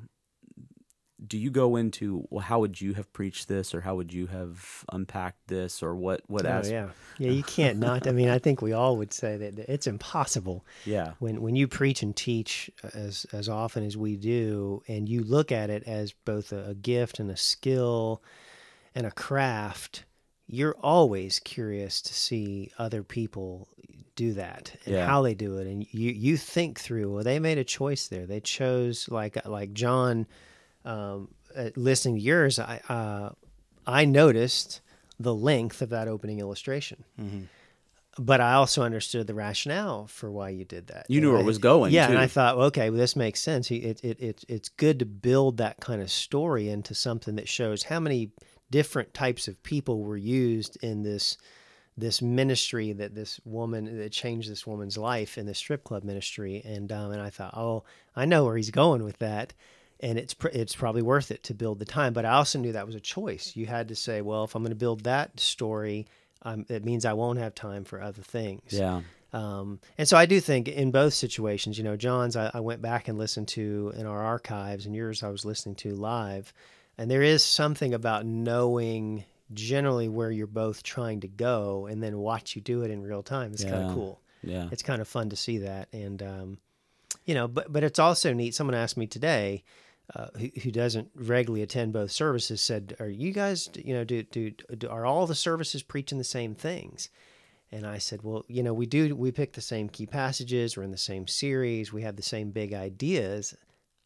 Do 1.27 1.37
you 1.37 1.49
go 1.51 1.75
into 1.75 2.25
well, 2.29 2.41
how 2.41 2.59
would 2.59 2.79
you 2.79 2.93
have 2.93 3.11
preached 3.11 3.47
this, 3.47 3.75
or 3.75 3.81
how 3.81 3.95
would 3.95 4.13
you 4.13 4.27
have 4.27 4.85
unpacked 4.91 5.47
this, 5.47 5.83
or 5.83 5.95
what? 5.95 6.21
What 6.27 6.45
Oh, 6.45 6.49
as? 6.59 6.71
yeah. 6.71 6.89
Yeah, 7.17 7.31
you 7.31 7.43
can't 7.43 7.79
not. 7.79 8.07
I 8.07 8.11
mean, 8.13 8.29
I 8.29 8.39
think 8.39 8.61
we 8.61 8.71
all 8.71 8.95
would 8.95 9.11
say 9.11 9.35
that 9.35 9.59
it's 9.69 9.87
impossible 9.87 10.65
yeah, 10.85 11.13
when 11.19 11.41
when 11.41 11.55
you 11.57 11.67
preach 11.67 12.01
and 12.01 12.15
teach 12.15 12.71
uh, 12.83 12.89
as 12.93 13.25
as 13.33 13.49
often 13.49 13.83
as 13.83 13.97
we 13.97 14.15
do, 14.15 14.81
and 14.87 15.09
you 15.09 15.23
look 15.23 15.51
at 15.51 15.69
it 15.69 15.83
as 15.83 16.13
both 16.23 16.53
a, 16.53 16.69
a 16.69 16.73
gift 16.75 17.19
and 17.19 17.29
a 17.29 17.35
skill 17.37 18.23
and 18.95 19.05
a 19.05 19.11
craft. 19.11 20.05
You're 20.47 20.77
always 20.81 21.37
curious 21.39 22.01
to 22.03 22.13
see 22.13 22.71
other 22.79 23.03
people 23.03 23.67
do 24.15 24.33
that 24.33 24.75
and 24.85 24.95
Yeah. 24.95 25.05
how 25.05 25.21
they 25.21 25.35
do 25.35 25.57
it, 25.57 25.67
and 25.67 25.85
you 25.91 26.11
you 26.11 26.37
think 26.37 26.79
through. 26.79 27.13
Well, 27.13 27.23
they 27.25 27.39
made 27.39 27.57
a 27.57 27.63
choice 27.65 28.07
there. 28.07 28.25
They 28.25 28.39
chose 28.39 29.09
like 29.09 29.45
like 29.45 29.73
John. 29.73 30.25
Um, 30.85 31.29
listening 31.75 32.15
to 32.15 32.21
yours, 32.21 32.59
I 32.59 32.81
uh, 32.89 33.29
I 33.85 34.05
noticed 34.05 34.81
the 35.19 35.33
length 35.33 35.81
of 35.81 35.89
that 35.89 36.07
opening 36.07 36.39
illustration 36.39 37.03
but 38.17 38.41
I 38.41 38.53
also 38.53 38.83
understood 38.83 39.27
the 39.27 39.33
rationale 39.33 40.07
for 40.07 40.29
why 40.29 40.49
you 40.49 40.65
did 40.65 40.87
that. 40.87 41.05
You 41.07 41.21
knew 41.21 41.27
And 41.29 41.33
where 41.35 41.41
it 41.43 41.45
was 41.45 41.57
going, 41.57 41.93
Yeah, 41.93 42.07
too. 42.07 42.13
and 42.13 42.19
I 42.19 42.27
thought, 42.27 42.57
well, 42.57 42.67
okay, 42.67 42.89
well, 42.89 42.99
this 42.99 43.15
makes 43.15 43.39
sense. 43.39 43.71
It, 43.71 44.03
it, 44.03 44.19
it, 44.19 44.43
it's 44.49 44.67
good 44.67 44.99
to 44.99 45.05
build 45.05 45.57
that 45.57 45.79
kind 45.79 46.01
of 46.01 46.11
story 46.11 46.67
into 46.69 46.93
something 46.93 47.35
that 47.35 47.47
shows 47.47 47.83
how 47.83 47.99
many 48.01 48.31
different 48.69 49.13
types 49.13 49.47
of 49.47 49.61
people 49.63 50.01
were 50.03 50.17
used 50.17 50.77
in 50.83 51.03
this 51.03 51.37
this 51.97 52.21
ministry 52.21 52.93
that 52.93 53.13
this 53.13 53.41
woman 53.43 53.97
that 53.97 54.11
changed 54.11 54.49
this 54.49 54.65
woman's 54.65 54.97
life 54.97 55.37
in 55.37 55.45
the 55.45 55.53
strip 55.53 55.83
club 55.83 56.03
ministry. 56.03 56.61
And 56.65 56.91
um, 56.91 57.11
and 57.11 57.21
I 57.21 57.29
thought, 57.29 57.55
oh, 57.55 57.83
I 58.15 58.25
know 58.25 58.43
where 58.45 58.57
he's 58.57 58.71
going 58.71 59.03
with 59.03 59.17
that. 59.19 59.53
And 60.01 60.17
it's 60.17 60.33
pr- 60.33 60.47
it's 60.49 60.75
probably 60.75 61.01
worth 61.01 61.29
it 61.29 61.43
to 61.43 61.53
build 61.53 61.79
the 61.79 61.85
time, 61.85 62.13
but 62.13 62.25
I 62.25 62.31
also 62.31 62.57
knew 62.57 62.71
that 62.71 62.85
was 62.85 62.95
a 62.95 63.01
choice. 63.01 63.55
You 63.55 63.65
had 63.65 63.89
to 63.89 63.95
say, 63.95 64.21
well, 64.21 64.45
if 64.45 64.55
I'm 64.55 64.63
going 64.63 64.71
to 64.71 64.75
build 64.75 65.03
that 65.03 65.37
story, 65.39 66.07
um, 66.43 66.65
it 66.69 66.85
means 66.85 67.03
I 67.03 67.13
won't 67.13 67.39
have 67.39 67.53
time 67.53 67.83
for 67.83 68.01
other 68.01 68.21
things. 68.21 68.71
yeah, 68.71 69.01
Um, 69.33 69.81
and 69.97 70.07
so 70.07 70.15
I 70.15 70.25
do 70.25 70.39
think 70.39 70.69
in 70.69 70.91
both 70.91 71.13
situations, 71.13 71.77
you 71.77 71.83
know, 71.83 71.97
John's 71.97 72.37
I, 72.37 72.49
I 72.53 72.61
went 72.61 72.81
back 72.81 73.09
and 73.09 73.17
listened 73.17 73.49
to 73.49 73.91
in 73.97 74.05
our 74.05 74.21
archives, 74.23 74.85
and 74.85 74.95
yours 74.95 75.21
I 75.21 75.29
was 75.29 75.43
listening 75.43 75.75
to 75.75 75.93
live. 75.95 76.53
And 76.97 77.11
there 77.11 77.21
is 77.21 77.43
something 77.43 77.93
about 77.93 78.25
knowing 78.25 79.25
generally 79.53 80.07
where 80.07 80.31
you're 80.31 80.47
both 80.47 80.83
trying 80.83 81.21
to 81.21 81.27
go 81.27 81.87
and 81.87 82.01
then 82.01 82.17
watch 82.19 82.55
you 82.55 82.61
do 82.61 82.83
it 82.83 82.91
in 82.91 83.01
real 83.01 83.23
time. 83.23 83.51
It's 83.51 83.63
kind 83.63 83.85
of 83.85 83.93
cool. 83.93 84.21
Yeah. 84.43 84.69
it's 84.71 84.83
kind 84.83 85.01
of 85.01 85.07
fun 85.09 85.29
to 85.31 85.35
see 85.35 85.57
that, 85.59 85.89
and 85.91 86.23
um, 86.23 86.57
you 87.25 87.33
know, 87.35 87.49
but 87.49 87.71
but 87.71 87.83
it's 87.83 87.99
also 87.99 88.31
neat. 88.33 88.55
Someone 88.55 88.75
asked 88.75 88.95
me 88.95 89.05
today. 89.07 89.63
Uh, 90.15 90.27
who, 90.39 90.49
who 90.63 90.71
doesn't 90.71 91.07
regularly 91.13 91.61
attend 91.61 91.93
both 91.93 92.11
services 92.11 92.61
said, 92.61 92.95
"Are 92.99 93.09
you 93.09 93.31
guys, 93.31 93.69
you 93.75 93.93
know, 93.93 94.03
do, 94.03 94.23
do, 94.23 94.51
do 94.51 94.89
are 94.89 95.05
all 95.05 95.27
the 95.27 95.35
services 95.35 95.83
preaching 95.83 96.17
the 96.17 96.23
same 96.23 96.55
things?" 96.55 97.09
And 97.71 97.85
I 97.85 97.99
said, 97.99 98.23
"Well, 98.23 98.43
you 98.47 98.63
know, 98.63 98.73
we 98.73 98.87
do. 98.87 99.15
We 99.15 99.31
pick 99.31 99.53
the 99.53 99.61
same 99.61 99.87
key 99.87 100.07
passages. 100.07 100.75
We're 100.75 100.83
in 100.83 100.91
the 100.91 100.97
same 100.97 101.27
series. 101.27 101.93
We 101.93 102.01
have 102.01 102.15
the 102.15 102.23
same 102.23 102.49
big 102.49 102.73
ideas." 102.73 103.55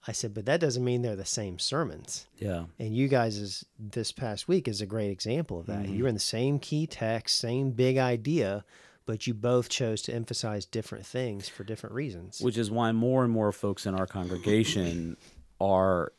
I 0.05 0.11
said, 0.11 0.33
"But 0.33 0.45
that 0.47 0.59
doesn't 0.59 0.83
mean 0.83 1.01
they're 1.01 1.15
the 1.15 1.23
same 1.23 1.57
sermons." 1.57 2.27
Yeah. 2.37 2.65
And 2.77 2.93
you 2.93 3.07
guys 3.07 3.37
is 3.37 3.65
this 3.79 4.11
past 4.11 4.49
week 4.49 4.67
is 4.67 4.81
a 4.81 4.85
great 4.85 5.09
example 5.09 5.61
of 5.61 5.67
that. 5.67 5.87
You're 5.87 6.09
in 6.09 6.15
the 6.15 6.19
same 6.19 6.59
key 6.59 6.85
text, 6.85 7.37
same 7.37 7.71
big 7.71 7.97
idea, 7.97 8.65
but 9.05 9.27
you 9.27 9.33
both 9.33 9.69
chose 9.69 10.01
to 10.03 10.13
emphasize 10.13 10.65
different 10.65 11.05
things 11.05 11.47
for 11.47 11.63
different 11.63 11.95
reasons. 11.95 12.41
Which 12.41 12.57
is 12.57 12.69
why 12.69 12.91
more 12.91 13.23
and 13.23 13.31
more 13.31 13.53
folks 13.53 13.85
in 13.85 13.95
our 13.95 14.07
congregation 14.07 15.15
are 15.63 16.12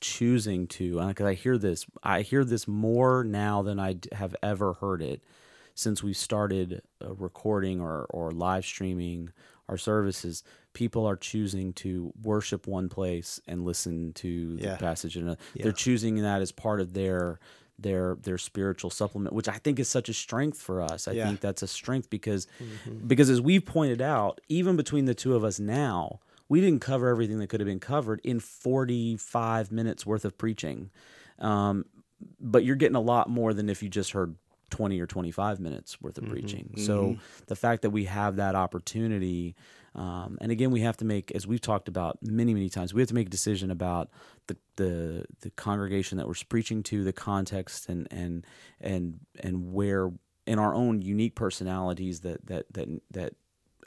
choosing 0.00 0.66
to, 0.68 1.00
because 1.08 1.26
I 1.26 1.34
hear 1.34 1.58
this, 1.58 1.86
I 2.02 2.22
hear 2.22 2.44
this 2.44 2.68
more 2.68 3.24
now 3.24 3.62
than 3.62 3.80
i 3.80 3.96
have 4.12 4.34
ever 4.42 4.74
heard 4.74 5.02
it 5.02 5.22
since 5.74 6.02
we 6.02 6.12
started 6.12 6.82
uh, 7.04 7.14
recording 7.14 7.80
or, 7.80 8.04
or 8.10 8.30
live 8.30 8.64
streaming 8.64 9.30
our 9.68 9.76
services. 9.76 10.42
People 10.72 11.04
are 11.06 11.16
choosing 11.16 11.72
to 11.74 12.12
worship 12.22 12.66
one 12.66 12.88
place 12.88 13.40
and 13.46 13.64
listen 13.64 14.12
to 14.14 14.56
the 14.56 14.62
Yeah. 14.68 14.76
passage 14.76 15.16
and 15.16 15.24
another. 15.26 15.40
They're 15.56 15.72
choosing 15.72 16.16
that 16.22 16.40
as 16.42 16.52
part 16.52 16.80
of 16.80 16.94
their 16.94 17.38
their 17.80 18.16
their 18.22 18.38
spiritual 18.38 18.90
supplement, 18.90 19.32
which 19.32 19.46
I 19.48 19.58
think 19.58 19.78
is 19.78 19.88
such 19.88 20.08
a 20.08 20.12
strength 20.14 20.58
for 20.60 20.82
us. 20.82 21.06
I 21.06 21.12
Yeah. 21.12 21.26
think 21.26 21.40
that's 21.40 21.62
a 21.62 21.68
strength 21.68 22.10
because 22.10 22.48
because 23.06 23.30
as 23.30 23.40
we've 23.40 23.64
pointed 23.64 24.00
out, 24.02 24.40
even 24.48 24.74
between 24.76 25.04
the 25.04 25.14
two 25.14 25.36
of 25.36 25.44
us 25.44 25.60
now, 25.60 26.18
we 26.48 26.60
didn't 26.60 26.80
cover 26.80 27.08
everything 27.08 27.38
that 27.38 27.48
could 27.48 27.60
have 27.60 27.66
been 27.66 27.80
covered 27.80 28.20
in 28.24 28.40
45 28.40 29.70
minutes 29.72 30.06
worth 30.06 30.24
of 30.24 30.36
preaching. 30.38 30.90
Um, 31.38 31.84
but 32.40 32.64
you're 32.64 32.76
getting 32.76 32.96
a 32.96 33.00
lot 33.00 33.28
more 33.28 33.52
than 33.54 33.68
if 33.68 33.82
you 33.82 33.88
just 33.88 34.12
heard 34.12 34.36
20 34.70 35.00
or 35.00 35.06
25 35.06 35.60
minutes 35.60 36.00
worth 36.00 36.18
of 36.18 36.24
preaching. 36.28 36.74
So 36.76 37.16
the 37.46 37.56
fact 37.56 37.82
that 37.82 37.90
we 37.90 38.04
have 38.04 38.36
that 38.36 38.54
opportunity, 38.54 39.54
um, 39.94 40.36
and 40.40 40.52
again, 40.52 40.70
we 40.70 40.80
have 40.80 40.96
to 40.98 41.04
make, 41.04 41.30
as 41.32 41.46
we've 41.46 41.60
talked 41.60 41.88
about 41.88 42.18
many, 42.22 42.52
many 42.54 42.68
times, 42.68 42.92
we 42.92 43.00
have 43.00 43.08
to 43.08 43.14
make 43.14 43.28
a 43.28 43.30
decision 43.30 43.70
about 43.70 44.10
the 44.46 44.56
the, 44.76 45.24
the 45.40 45.50
congregation 45.50 46.18
that 46.18 46.26
we're 46.26 46.34
preaching 46.48 46.82
to, 46.84 47.02
the 47.04 47.12
context, 47.12 47.88
and 47.88 48.08
and 48.10 48.46
and 48.80 49.20
and 49.40 49.72
where 49.72 50.10
in 50.46 50.58
our 50.58 50.74
own 50.74 51.02
unique 51.02 51.34
personalities 51.34 52.20
that 52.20 52.46
that 52.46 52.66
that 52.72 52.88
that 53.10 53.34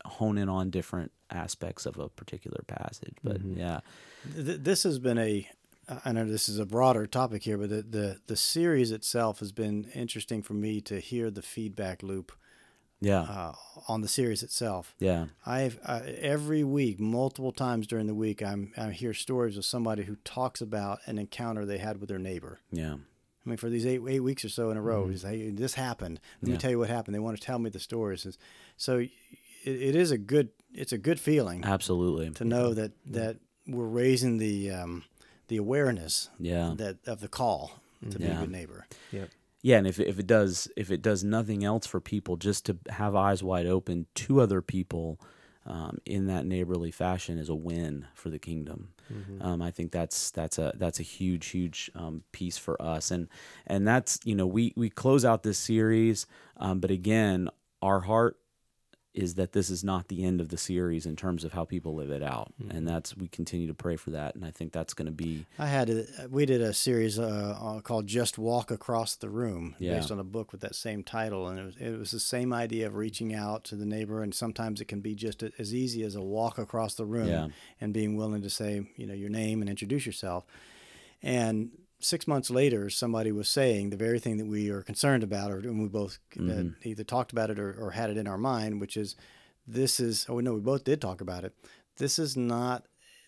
hone 0.06 0.38
in 0.38 0.50
on 0.50 0.70
different 0.70 1.12
aspects 1.30 1.86
of 1.86 1.98
a 1.98 2.10
particular 2.10 2.64
passage. 2.68 3.16
But 3.24 3.44
yeah, 3.44 3.80
this 4.26 4.84
has 4.84 5.00
been 5.00 5.18
a 5.18 5.50
I 6.06 6.12
know 6.12 6.26
this 6.26 6.48
is 6.48 6.60
a 6.60 6.66
broader 6.66 7.06
topic 7.08 7.44
here, 7.44 7.58
but 7.58 7.70
the, 7.70 7.82
the 7.82 8.20
the 8.28 8.36
series 8.36 8.92
itself 8.92 9.40
has 9.40 9.52
been 9.52 9.90
interesting 9.94 10.42
for 10.42 10.54
me 10.54 10.82
to 10.82 11.00
hear 11.00 11.30
the 11.30 11.42
feedback 11.42 12.04
loop 12.04 12.32
yeah, 13.02 13.22
uh, 13.22 13.54
on 13.88 14.02
the 14.02 14.08
series 14.08 14.44
itself. 14.44 14.96
yeah, 15.00 15.26
I've 15.46 15.80
uh, 15.84 16.02
every 16.06 16.64
week, 16.64 17.00
multiple 17.00 17.52
times 17.52 17.88
during 17.88 18.06
the 18.06 18.14
week, 18.14 18.44
I'm 18.44 18.74
I 18.78 18.92
hear 18.92 19.14
stories 19.14 19.58
of 19.58 19.66
somebody 19.66 20.04
who 20.04 20.18
talks 20.18 20.62
about 20.62 21.00
an 21.08 21.18
encounter 21.18 21.66
they 21.66 21.80
had 21.80 22.00
with 22.00 22.10
their 22.10 22.20
neighbor. 22.20 22.60
yeah, 22.72 22.94
I 22.94 23.50
mean, 23.50 23.58
for 23.58 23.70
these 23.70 23.88
eight 23.88 24.02
eight 24.08 24.20
weeks 24.20 24.46
or 24.46 24.50
so 24.50 24.70
in 24.70 24.78
a 24.78 24.82
row, 24.82 25.08
he's 25.08 25.24
hey, 25.24 25.50
this 25.50 25.74
happened. 25.74 26.20
Let 26.42 26.52
me 26.52 26.58
tell 26.58 26.72
you 26.72 26.78
what 26.78 26.90
happened. 26.90 27.16
They 27.16 27.20
want 27.20 27.40
to 27.40 27.46
tell 27.46 27.58
me 27.58 27.72
the 27.72 27.80
stories. 27.80 28.38
So 28.78 29.04
it, 29.64 29.82
it 29.82 29.96
is 29.96 30.12
a 30.12 30.18
good 30.18 30.50
it's 30.74 30.94
a 30.94 30.98
good 30.98 31.20
feeling 31.20 31.64
absolutely. 31.66 32.30
to 32.32 32.46
know 32.46 32.74
that 32.74 32.92
that 33.06 33.38
we're 33.68 33.86
raising 33.86 34.38
the 34.38 34.72
um, 34.72 35.04
the 35.48 35.58
awareness 35.58 36.30
Yeah. 36.40 36.74
that 36.78 36.98
of 37.08 37.20
the 37.22 37.28
call 37.28 37.80
to 38.10 38.18
be 38.18 38.26
a 38.26 38.36
good 38.36 38.52
neighbor. 38.52 38.88
Yep. 39.12 39.30
Yeah, 39.64 39.78
and 39.78 39.86
if 39.86 40.00
if 40.00 40.18
it 40.18 40.26
does 40.28 40.68
if 40.76 40.90
it 40.90 41.02
does 41.04 41.24
nothing 41.24 41.64
else 41.64 41.86
for 41.86 42.00
people, 42.00 42.36
just 42.38 42.66
to 42.66 42.78
have 42.90 43.16
eyes 43.16 43.44
wide 43.44 43.68
open 43.68 44.08
to 44.16 44.42
other 44.42 44.62
people 44.62 45.20
um, 45.68 46.00
in 46.06 46.26
that 46.26 46.46
neighborly 46.48 46.90
fashion 46.90 47.38
is 47.38 47.48
a 47.50 47.54
win 47.56 48.08
for 48.16 48.30
the 48.32 48.40
kingdom. 48.40 48.94
Um, 49.42 49.62
I 49.62 49.70
think 49.72 49.92
that's 49.92 50.32
that's 50.32 50.58
a 50.58 50.72
that's 50.78 51.00
a 51.00 51.04
huge 51.04 51.48
huge 51.48 51.92
um, 51.96 52.24
piece 52.32 52.58
for 52.58 52.82
us, 52.82 53.12
and 53.12 53.28
and 53.68 53.86
that's 53.86 54.20
you 54.24 54.34
know 54.36 54.48
we 54.48 54.74
we 54.78 54.90
close 54.90 55.26
out 55.26 55.44
this 55.44 55.58
series, 55.60 56.26
um, 56.58 56.80
but 56.80 56.90
again, 56.92 57.50
our 57.82 58.00
heart 58.00 58.38
is 59.14 59.36
that 59.36 59.52
this 59.52 59.70
is 59.70 59.84
not 59.84 60.08
the 60.08 60.24
end 60.24 60.40
of 60.40 60.48
the 60.48 60.58
series 60.58 61.06
in 61.06 61.18
terms 61.18 61.44
of 61.44 61.52
how 61.52 61.66
people 61.66 61.94
live 61.94 62.10
it 62.12 62.24
out, 62.24 62.54
and 62.70 62.88
that's 62.88 63.16
we 63.18 63.28
continue 63.28 63.68
to 63.68 63.74
pray 63.74 63.98
for 63.98 64.12
that, 64.12 64.36
and 64.36 64.46
I 64.46 64.52
think 64.52 64.72
that's 64.72 64.94
going 64.94 65.08
to 65.08 65.12
be 65.12 65.46
I 65.60 65.68
had 65.68 65.90
a, 65.90 66.06
we 66.30 66.46
did 66.46 66.62
a 66.62 66.74
series 66.74 67.20
uh, 67.20 67.58
uh, 67.62 67.82
called 67.82 68.08
"Just 68.08 68.38
Walk 68.38 68.72
Across 68.72 69.16
the 69.18 69.30
Room" 69.30 69.76
Yeah. 69.80 69.96
based 69.96 70.12
on 70.12 70.20
a 70.20 70.24
book 70.24 70.54
with 70.54 70.62
that 70.62 70.76
same 70.76 71.04
title, 71.04 71.48
and 71.50 71.60
it 71.60 71.66
was, 71.66 71.76
it 71.78 72.00
was 72.00 72.12
the 72.12 72.20
same 72.22 72.54
idea 72.54 72.88
of 72.88 72.96
reaching 72.96 73.34
out 73.36 73.66
to 73.66 73.76
the 73.76 73.86
neighbor, 73.86 74.24
and 74.24 74.34
sometimes 74.34 74.80
it 74.80 74.86
can 74.86 75.02
be 75.02 75.14
just 75.14 75.44
as 75.60 75.74
easy 75.76 76.04
as 76.04 76.16
a 76.16 76.22
walk 76.22 76.58
across 76.58 76.96
the 76.96 77.06
room 77.06 77.28
Yeah. 77.28 77.48
and 77.82 77.94
being 77.94 78.16
willing 78.16 78.42
to 78.44 78.50
say, 78.50 78.88
you 78.96 79.06
know, 79.08 79.14
your 79.14 79.30
name 79.30 79.60
and 79.62 79.70
introduce 79.70 80.06
yourself. 80.06 80.46
And 81.22 81.72
six 82.02 82.28
months 82.28 82.50
later, 82.50 82.90
somebody 82.90 83.32
was 83.32 83.50
saying 83.50 83.90
the 83.90 83.98
very 83.98 84.20
thing 84.20 84.38
that 84.38 84.48
we 84.48 84.70
are 84.70 84.82
concerned 84.82 85.24
about, 85.24 85.52
or 85.52 85.60
and 85.60 85.82
we 85.82 85.88
both 85.88 86.20
uh, 86.40 86.64
either 86.84 87.04
talked 87.04 87.32
about 87.32 87.50
it 87.50 87.60
or, 87.60 87.74
or 87.74 87.92
had 87.92 88.10
it 88.10 88.18
in 88.18 88.28
our 88.28 88.38
mind, 88.38 88.82
which 88.82 88.98
is 88.98 89.16
this 89.68 90.00
is. 90.00 90.26
Oh 90.30 90.40
no, 90.40 90.54
we 90.54 90.60
both 90.62 90.84
did 90.84 91.02
talk 91.02 91.22
about 91.22 91.44
it. 91.44 91.54
This 91.98 92.20
is 92.20 92.36
not 92.36 92.86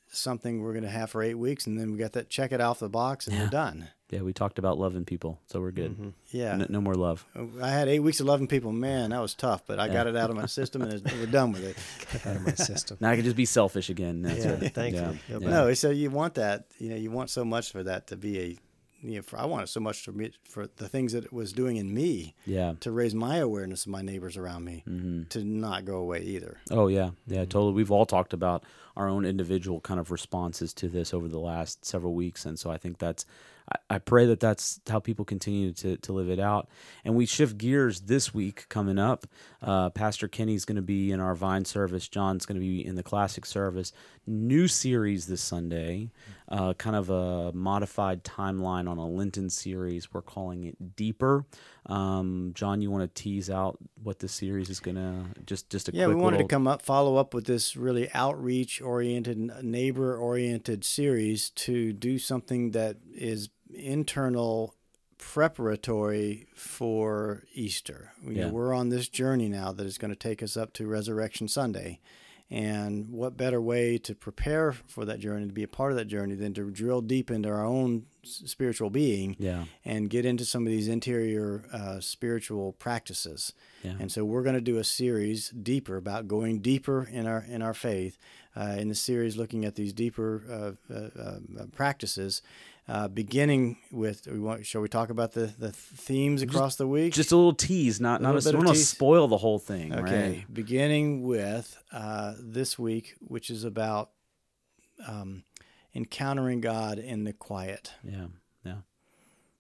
something 0.08 0.62
we're 0.62 0.74
going 0.74 0.84
to 0.84 0.90
have 0.90 1.10
for 1.12 1.24
eight 1.24 1.36
weeks, 1.38 1.66
and 1.68 1.80
then 1.80 1.92
we 1.92 1.98
got 1.98 2.14
that 2.14 2.30
check 2.30 2.52
it 2.52 2.62
off 2.62 2.80
the 2.80 2.90
box, 2.90 3.28
and 3.28 3.38
we're 3.38 3.48
done. 3.48 3.90
Yeah. 4.14 4.22
We 4.22 4.34
talked 4.34 4.60
about 4.60 4.78
loving 4.78 5.06
people, 5.06 5.40
so 5.48 5.60
we're 5.60 5.72
good. 5.72 5.92
Mm-hmm. 5.92 6.10
Yeah, 6.32 6.56
No, 6.56 6.66
no 6.70 6.82
more 6.82 6.96
love. 6.96 7.26
I 7.62 7.70
had 7.70 7.88
eight 7.88 8.00
weeks 8.00 8.20
of 8.20 8.26
loving 8.28 8.48
people. 8.48 8.72
Man, 8.72 9.10
that 9.12 9.22
was 9.22 9.34
tough, 9.34 9.64
but 9.66 9.80
I 9.80 9.88
got 9.88 10.08
it 10.08 10.16
out 10.16 10.30
of 10.30 10.36
my 10.36 10.46
system, 10.46 10.82
and 10.82 11.02
we're 11.20 11.26
done 11.26 11.52
with 11.52 11.64
it. 11.64 12.26
Out 12.28 12.36
of 12.38 12.46
my 12.46 12.54
system. 12.54 12.98
Now 13.00 13.12
I 13.12 13.16
can 13.16 13.26
just 13.26 13.36
be 13.36 13.46
selfish 13.46 13.90
again. 13.90 14.22
That's 14.22 14.46
Yeah, 14.46 14.52
it. 14.52 14.74
thankfully. 14.74 15.20
Yeah. 15.30 15.38
Yeah, 15.38 15.38
Yeah. 15.42 15.50
No, 15.50 15.74
so 15.74 15.90
you 15.90 16.10
want 16.10 16.36
that. 16.36 16.66
You 16.80 16.90
know, 16.90 16.96
you 16.96 17.12
want 17.12 17.30
so 17.30 17.44
much 17.46 17.72
for 17.72 17.84
that 17.84 18.08
to 18.08 18.18
be 18.18 18.40
a. 18.40 18.58
You 19.06 19.16
know, 19.16 19.22
for, 19.22 19.38
I 19.38 19.44
want 19.44 19.64
it 19.64 19.68
so 19.68 19.82
much 19.82 20.06
for 20.06 20.14
me 20.14 20.32
for 20.46 20.68
the 20.78 20.88
things 20.88 21.12
that 21.12 21.26
it 21.26 21.34
was 21.34 21.52
doing 21.52 21.76
in 21.76 21.94
me 21.94 22.36
Yeah. 22.46 22.76
to 22.80 22.90
raise 22.90 23.14
my 23.14 23.36
awareness 23.36 23.86
of 23.86 23.92
my 23.92 24.02
neighbors 24.02 24.38
around 24.38 24.64
me 24.64 24.86
mm-hmm. 24.88 25.24
to 25.24 25.44
not 25.44 25.84
go 25.84 25.98
away 25.98 26.22
either. 26.22 26.62
Oh 26.72 26.88
yeah, 26.88 27.10
yeah, 27.28 27.40
mm-hmm. 27.42 27.50
totally. 27.50 27.74
We've 27.74 27.92
all 27.92 28.06
talked 28.06 28.32
about 28.32 28.64
our 28.96 29.10
own 29.10 29.26
individual 29.26 29.82
kind 29.82 30.00
of 30.00 30.10
responses 30.10 30.74
to 30.76 30.88
this 30.88 31.14
over 31.14 31.28
the 31.28 31.40
last 31.40 31.84
several 31.84 32.14
weeks, 32.14 32.46
and 32.46 32.58
so 32.58 32.72
I 32.72 32.78
think 32.78 32.98
that's. 32.98 33.26
I, 33.90 34.00
pray 34.00 34.26
that 34.26 34.40
that's 34.40 34.82
how 34.90 35.00
people 35.00 35.26
continue 35.26 35.72
to 35.74 35.98
to 35.98 36.14
live 36.14 36.30
it 36.30 36.40
out. 36.40 36.70
And 37.06 37.16
we 37.16 37.26
shift 37.26 37.58
gears 37.58 38.02
this 38.02 38.34
week 38.34 38.68
coming 38.70 39.00
up. 39.00 39.26
Uh, 39.62 39.90
Pastor 39.90 40.28
Kenny's 40.28 40.66
going 40.66 40.76
to 40.76 40.82
be 40.82 41.12
in 41.12 41.20
our 41.20 41.36
Vine 41.36 41.66
service. 41.66 42.08
John's 42.08 42.46
going 42.46 42.60
to 42.60 42.66
be 42.66 42.86
in 42.86 42.96
the 42.96 43.04
Classic 43.04 43.46
service. 43.46 43.94
New 44.26 44.68
series 44.68 45.28
this 45.28 45.42
Sunday, 45.42 46.12
uh, 46.50 46.74
kind 46.74 46.96
of 46.96 47.10
a 47.10 47.52
modified 47.54 48.24
timeline 48.24 48.90
on 48.90 48.98
a 48.98 49.08
Lenten 49.08 49.50
series. 49.50 50.14
We're 50.14 50.22
calling 50.22 50.64
it 50.66 50.96
Deeper. 50.96 51.46
Um, 51.86 52.52
John, 52.56 52.82
you 52.82 52.90
want 52.90 53.14
to 53.14 53.22
tease 53.22 53.50
out 53.50 53.78
what 54.02 54.20
this 54.20 54.32
series 54.34 54.70
is 54.70 54.80
going 54.80 54.96
to 54.96 55.26
just 55.46 55.70
just 55.70 55.90
a 55.90 55.92
Yeah, 55.94 56.08
we 56.08 56.16
wanted 56.16 56.38
little- 56.38 56.48
to 56.48 56.54
come 56.56 56.68
up, 56.68 56.82
follow 56.82 57.18
up 57.18 57.34
with 57.34 57.46
this 57.46 57.76
really 57.76 58.10
outreach 58.14 58.82
oriented, 58.82 59.38
neighbor 59.64 60.16
oriented 60.18 60.86
series 60.86 61.50
to 61.52 61.92
do 61.92 62.18
something 62.18 62.72
that 62.72 62.98
is 63.14 63.50
internal 63.74 64.76
preparatory 65.18 66.48
for 66.56 67.44
Easter. 67.54 68.12
Know, 68.22 68.32
Yeah. 68.32 68.50
we're 68.50 68.74
on 68.74 68.90
this 68.90 69.08
journey 69.10 69.50
now 69.50 69.72
that 69.74 69.86
is 69.86 69.98
going 69.98 70.12
to 70.12 70.16
take 70.18 70.42
us 70.44 70.56
up 70.56 70.74
to 70.74 70.88
Resurrection 70.88 71.48
Sunday. 71.48 72.00
And 72.54 73.10
what 73.10 73.36
better 73.36 73.60
way 73.60 73.98
to 73.98 74.14
prepare 74.14 74.74
for 74.74 75.06
that 75.06 75.20
journey, 75.20 75.48
to 75.48 75.54
be 75.54 75.64
a 75.64 75.68
part 75.68 75.92
of 75.92 75.98
that 75.98 76.06
journey, 76.06 76.36
than 76.36 76.54
to 76.54 76.70
drill 76.70 77.02
deep 77.02 77.32
into 77.32 77.50
our 77.50 77.66
own 77.66 78.06
spiritual 78.22 78.92
being 78.92 79.36
Yeah. 79.40 79.66
and 79.84 80.08
get 80.10 80.24
into 80.24 80.46
some 80.46 80.64
of 80.68 80.72
these 80.72 80.88
interior 80.88 81.66
uh, 81.74 82.00
spiritual 82.00 82.74
practices. 82.74 83.54
Yeah. 83.84 83.96
And 84.00 84.12
so 84.12 84.24
we're 84.24 84.44
going 84.44 84.54
to 84.56 84.62
do 84.62 84.78
a 84.78 84.84
series 84.84 85.50
deeper 85.50 85.98
about 85.98 86.28
going 86.28 86.60
deeper 86.60 87.10
in 87.12 87.26
our 87.26 87.44
in 87.50 87.62
our 87.64 87.74
faith. 87.74 88.18
Uh, 88.56 88.76
in 88.78 88.88
the 88.88 88.94
series, 88.94 89.36
looking 89.36 89.66
at 89.66 89.74
these 89.74 89.92
deeper 89.94 90.44
uh, 90.48 90.94
uh, 90.94 91.10
uh, 91.20 91.66
practices, 91.72 92.44
uh, 92.88 93.08
beginning 93.08 93.78
with. 93.92 94.28
We 94.28 94.40
want, 94.40 94.66
shall 94.66 94.82
we 94.82 94.90
talk 94.90 95.10
about 95.10 95.32
the, 95.34 95.54
the 95.58 95.72
themes 95.72 96.42
across 96.42 96.76
the 96.76 96.88
week? 96.88 97.14
just 97.14 97.32
a 97.32 97.36
little 97.36 97.54
tease, 97.54 98.00
not 98.02 98.22
not 98.22 98.32
a, 98.32 98.34
bit 98.36 98.46
we 98.46 98.52
don't 98.52 98.66
want 98.66 98.78
to 98.78 98.84
spoil 98.84 99.28
the 99.28 99.38
whole 99.38 99.60
thing, 99.60 99.94
Okay, 99.94 100.30
right? 100.30 100.54
beginning 100.54 101.24
with 101.24 101.82
uh, 101.92 102.34
this 102.40 102.78
week, 102.78 103.16
which 103.20 103.50
is 103.50 103.64
about 103.64 104.12
um, 105.08 105.44
encountering 105.96 106.62
God 106.62 107.00
in 107.00 107.24
the 107.24 107.34
quiet. 107.34 107.94
Yeah, 108.04 108.28
yeah. 108.64 108.78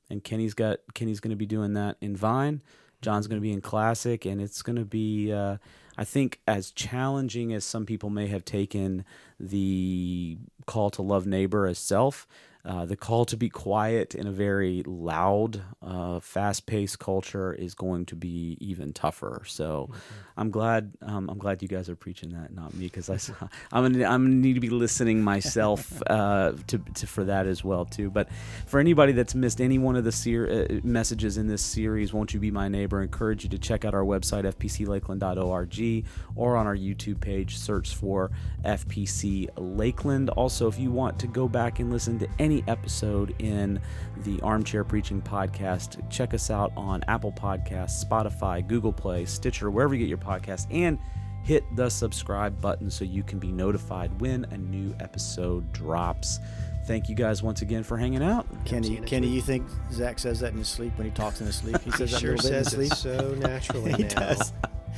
And 0.09 0.23
Kenny's 0.23 0.53
got 0.53 0.79
Kenny's 0.93 1.19
going 1.19 1.31
to 1.31 1.37
be 1.37 1.45
doing 1.45 1.73
that 1.73 1.97
in 2.01 2.15
Vine. 2.15 2.61
John's 3.01 3.27
going 3.27 3.37
to 3.39 3.41
be 3.41 3.51
in 3.51 3.61
Classic, 3.61 4.25
and 4.25 4.41
it's 4.41 4.61
going 4.61 4.77
to 4.77 4.85
be. 4.85 5.31
Uh, 5.31 5.57
I 5.95 6.05
think 6.05 6.39
as 6.47 6.71
challenging 6.71 7.53
as 7.53 7.63
some 7.63 7.85
people 7.85 8.09
may 8.09 8.27
have 8.27 8.43
taken 8.45 9.05
the 9.39 10.37
call 10.65 10.89
to 10.91 11.03
love 11.03 11.27
neighbor 11.27 11.67
as 11.67 11.77
self, 11.77 12.27
uh, 12.65 12.85
the 12.85 12.95
call 12.95 13.25
to 13.25 13.35
be 13.35 13.49
quiet 13.49 14.15
in 14.15 14.25
a 14.25 14.31
very 14.31 14.83
loud, 14.85 15.61
uh, 15.81 16.19
fast-paced 16.21 16.97
culture 16.97 17.53
is 17.53 17.75
going 17.75 18.05
to 18.05 18.15
be 18.15 18.57
even 18.61 18.93
tougher. 18.93 19.41
So, 19.45 19.89
mm-hmm. 19.91 19.99
I'm 20.37 20.49
glad 20.49 20.93
um, 21.01 21.29
I'm 21.29 21.37
glad 21.37 21.61
you 21.61 21.67
guys 21.67 21.89
are 21.89 21.95
preaching 21.95 22.29
that, 22.29 22.53
not 22.53 22.73
me, 22.73 22.85
because 22.85 23.09
I 23.09 23.17
I'm 23.71 23.91
gonna, 23.91 24.05
I'm 24.05 24.23
gonna 24.23 24.35
need 24.35 24.53
to 24.53 24.59
be 24.59 24.69
listening 24.69 25.21
myself 25.21 26.01
uh, 26.07 26.53
to, 26.67 26.77
to, 26.77 27.07
for 27.07 27.25
that 27.25 27.47
as 27.47 27.63
well 27.63 27.85
too. 27.85 28.09
But 28.09 28.29
for 28.65 28.79
anybody 28.79 29.11
that's 29.11 29.35
missed 29.35 29.59
any 29.59 29.77
one 29.77 29.95
of 29.95 30.03
the 30.03 30.11
ser- 30.11 30.67
uh, 30.69 30.79
messages 30.83 31.37
in 31.37 31.47
this 31.47 31.61
series, 31.61 32.13
won't 32.13 32.33
you 32.33 32.39
be 32.39 32.51
my 32.51 32.67
neighbor? 32.67 32.99
I 32.99 33.03
encourage 33.03 33.43
you 33.43 33.49
to 33.49 33.57
check 33.57 33.85
out 33.85 33.93
our 33.93 34.03
website 34.03 34.43
fpclakeland.org 34.43 36.05
or 36.35 36.57
on 36.57 36.67
our 36.67 36.75
YouTube 36.75 37.19
page, 37.19 37.57
search 37.57 37.95
for 37.95 38.31
FPC 38.63 39.49
Lakeland. 39.57 40.29
Also, 40.31 40.67
if 40.67 40.79
you 40.79 40.91
want 40.91 41.19
to 41.19 41.27
go 41.27 41.47
back 41.47 41.79
and 41.79 41.91
listen 41.91 42.19
to 42.19 42.27
any 42.39 42.52
any 42.53 42.63
episode 42.67 43.33
in 43.39 43.79
the 44.17 44.39
Armchair 44.41 44.83
Preaching 44.83 45.21
Podcast, 45.21 46.07
check 46.11 46.33
us 46.33 46.51
out 46.51 46.71
on 46.77 47.03
Apple 47.07 47.31
Podcasts, 47.31 48.03
Spotify, 48.05 48.65
Google 48.65 48.93
Play, 48.93 49.25
Stitcher, 49.25 49.71
wherever 49.71 49.95
you 49.95 49.99
get 49.99 50.09
your 50.09 50.17
podcast, 50.19 50.67
and 50.71 50.99
hit 51.43 51.63
the 51.75 51.89
subscribe 51.89 52.61
button 52.61 52.89
so 52.91 53.03
you 53.03 53.23
can 53.23 53.39
be 53.39 53.51
notified 53.51 54.21
when 54.21 54.45
a 54.51 54.57
new 54.57 54.95
episode 54.99 55.71
drops. 55.73 56.39
Thank 56.85 57.09
you 57.09 57.15
guys 57.15 57.41
once 57.41 57.61
again 57.63 57.81
for 57.81 57.97
hanging 57.97 58.21
out. 58.21 58.45
Kenny, 58.65 58.97
Kenny, 58.97 59.27
you 59.27 59.41
think 59.41 59.67
Zach 59.91 60.19
says 60.19 60.39
that 60.41 60.51
in 60.51 60.59
his 60.59 60.67
sleep 60.67 60.95
when 60.97 61.05
he 61.05 61.11
talks 61.11 61.39
in 61.39 61.47
his 61.47 61.55
sleep? 61.55 61.81
He 61.81 61.91
says 61.91 62.09
he 62.09 62.15
that 62.15 62.21
sure 62.21 62.37
says 62.37 62.73
it 62.73 62.93
so 62.93 63.33
naturally. 63.35 63.93
he 63.97 64.03
now. 64.03 64.09
does. 64.09 64.53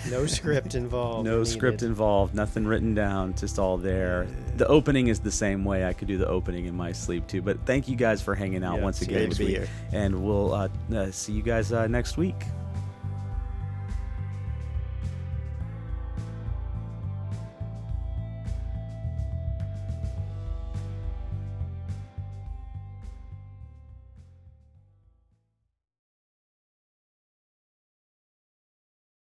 No 0.10 0.26
script 0.26 0.76
involved. 0.76 1.26
No 1.26 1.44
script 1.44 1.82
involved. 1.82 2.36
Nothing 2.36 2.66
written 2.66 2.94
down. 2.94 3.34
Just 3.36 3.60
all 3.60 3.78
there. 3.78 4.28
The 4.58 4.68
opening 4.68 5.08
is 5.08 5.20
the 5.20 5.32
same 5.32 5.66
way. 5.66 5.86
I 5.86 5.94
could 5.94 6.08
do 6.08 6.18
the 6.18 6.28
opening 6.28 6.66
in 6.66 6.76
my 6.76 6.92
sleep 6.92 7.28
too. 7.28 7.42
But 7.42 7.66
thank 7.66 7.88
you 7.88 7.96
guys 7.96 8.22
for 8.22 8.36
hanging 8.36 8.64
out 8.64 8.78
yeah, 8.78 8.84
once 8.84 9.02
again 9.02 9.30
this 9.30 9.40
week, 9.40 9.62
and 9.92 10.24
we'll 10.24 10.54
uh, 10.54 10.70
uh, 10.94 11.12
see 11.12 11.34
you 11.34 11.42
guys 11.42 11.72
uh, 11.72 11.88
next 11.88 12.18
week. 12.18 12.36